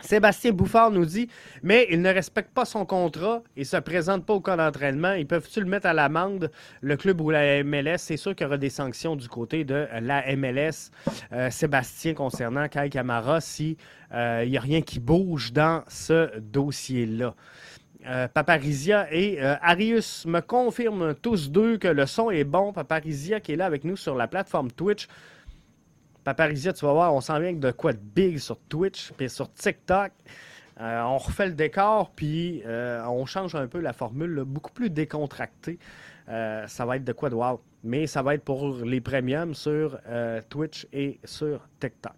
Sébastien 0.00 0.52
Bouffard 0.52 0.90
nous 0.90 1.04
dit 1.04 1.28
Mais 1.62 1.88
il 1.90 2.02
ne 2.02 2.12
respecte 2.12 2.52
pas 2.52 2.64
son 2.64 2.84
contrat 2.84 3.42
et 3.56 3.60
ne 3.60 3.64
se 3.64 3.76
présente 3.78 4.24
pas 4.26 4.34
au 4.34 4.40
camp 4.40 4.56
d'entraînement. 4.56 5.12
Ils 5.14 5.26
peuvent-tu 5.26 5.60
le 5.60 5.66
mettre 5.66 5.86
à 5.86 5.92
l'amende, 5.92 6.52
le 6.82 6.96
club 6.96 7.20
ou 7.20 7.30
la 7.30 7.64
MLS 7.64 7.98
C'est 7.98 8.16
sûr 8.16 8.34
qu'il 8.34 8.44
y 8.44 8.46
aura 8.46 8.58
des 8.58 8.70
sanctions 8.70 9.16
du 9.16 9.28
côté 9.28 9.64
de 9.64 9.88
la 10.00 10.36
MLS. 10.36 10.90
Euh, 11.32 11.50
Sébastien, 11.50 12.14
concernant 12.14 12.68
Kai 12.68 12.90
Camara, 12.90 13.40
s'il 13.40 13.76
euh, 14.12 14.44
n'y 14.44 14.56
a 14.56 14.60
rien 14.60 14.82
qui 14.82 15.00
bouge 15.00 15.52
dans 15.52 15.82
ce 15.88 16.38
dossier-là. 16.38 17.34
Euh, 18.06 18.28
Paparizia 18.28 19.12
et 19.12 19.40
Arius 19.40 20.24
me 20.26 20.40
confirment 20.40 21.14
tous 21.14 21.50
deux 21.50 21.76
que 21.76 21.88
le 21.88 22.06
son 22.06 22.30
est 22.30 22.44
bon. 22.44 22.72
Paparizia 22.72 23.40
qui 23.40 23.52
est 23.52 23.56
là 23.56 23.66
avec 23.66 23.82
nous 23.82 23.96
sur 23.96 24.14
la 24.14 24.28
plateforme 24.28 24.70
Twitch. 24.70 25.08
Paparizia, 26.28 26.74
tu 26.74 26.84
vas 26.84 26.92
voir, 26.92 27.14
on 27.14 27.22
s'en 27.22 27.40
vient 27.40 27.54
de 27.54 27.70
quoi 27.70 27.94
de 27.94 27.98
big 27.98 28.36
sur 28.36 28.58
Twitch 28.68 29.14
et 29.18 29.28
sur 29.28 29.50
TikTok. 29.50 30.12
Euh, 30.78 31.00
on 31.00 31.16
refait 31.16 31.46
le 31.46 31.54
décor, 31.54 32.10
puis 32.14 32.62
euh, 32.66 33.02
on 33.06 33.24
change 33.24 33.54
un 33.54 33.66
peu 33.66 33.80
la 33.80 33.94
formule, 33.94 34.44
beaucoup 34.44 34.70
plus 34.70 34.90
décontractée. 34.90 35.78
Euh, 36.28 36.66
ça 36.66 36.84
va 36.84 36.96
être 36.96 37.04
de 37.04 37.14
quoi 37.14 37.30
de 37.30 37.34
wow. 37.34 37.62
Mais 37.82 38.06
ça 38.06 38.20
va 38.20 38.34
être 38.34 38.44
pour 38.44 38.76
les 38.84 39.00
premiums 39.00 39.54
sur 39.54 39.98
Twitch 40.50 40.86
et 40.92 41.18
sur 41.24 41.66
TikTok. 41.80 42.12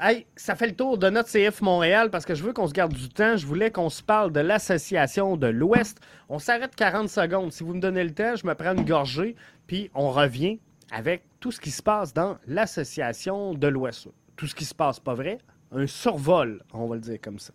Hey, 0.00 0.24
ça 0.34 0.54
fait 0.54 0.68
le 0.68 0.74
tour 0.74 0.96
de 0.96 1.10
notre 1.10 1.28
CF 1.28 1.60
Montréal 1.60 2.08
parce 2.08 2.24
que 2.24 2.34
je 2.34 2.42
veux 2.42 2.54
qu'on 2.54 2.68
se 2.68 2.72
garde 2.72 2.94
du 2.94 3.10
temps. 3.10 3.36
Je 3.36 3.44
voulais 3.44 3.70
qu'on 3.70 3.90
se 3.90 4.02
parle 4.02 4.32
de 4.32 4.40
l'association 4.40 5.36
de 5.36 5.48
l'Ouest. 5.48 6.00
On 6.30 6.38
s'arrête 6.38 6.74
40 6.74 7.10
secondes. 7.10 7.52
Si 7.52 7.64
vous 7.64 7.74
me 7.74 7.80
donnez 7.80 8.04
le 8.04 8.14
temps, 8.14 8.34
je 8.34 8.46
me 8.46 8.54
prends 8.54 8.74
une 8.74 8.86
gorgée, 8.86 9.36
puis 9.66 9.90
on 9.94 10.08
revient 10.08 10.58
avec 10.90 11.22
tout 11.40 11.52
ce 11.52 11.60
qui 11.60 11.70
se 11.70 11.82
passe 11.82 12.12
dans 12.12 12.38
l'association 12.46 13.54
de 13.54 13.68
l'Ouest. 13.68 14.08
Tout 14.36 14.46
ce 14.46 14.54
qui 14.54 14.64
se 14.64 14.74
passe, 14.74 15.00
pas 15.00 15.14
vrai, 15.14 15.38
un 15.72 15.86
survol, 15.86 16.62
on 16.72 16.86
va 16.86 16.96
le 16.96 17.00
dire 17.00 17.20
comme 17.20 17.38
ça. 17.38 17.52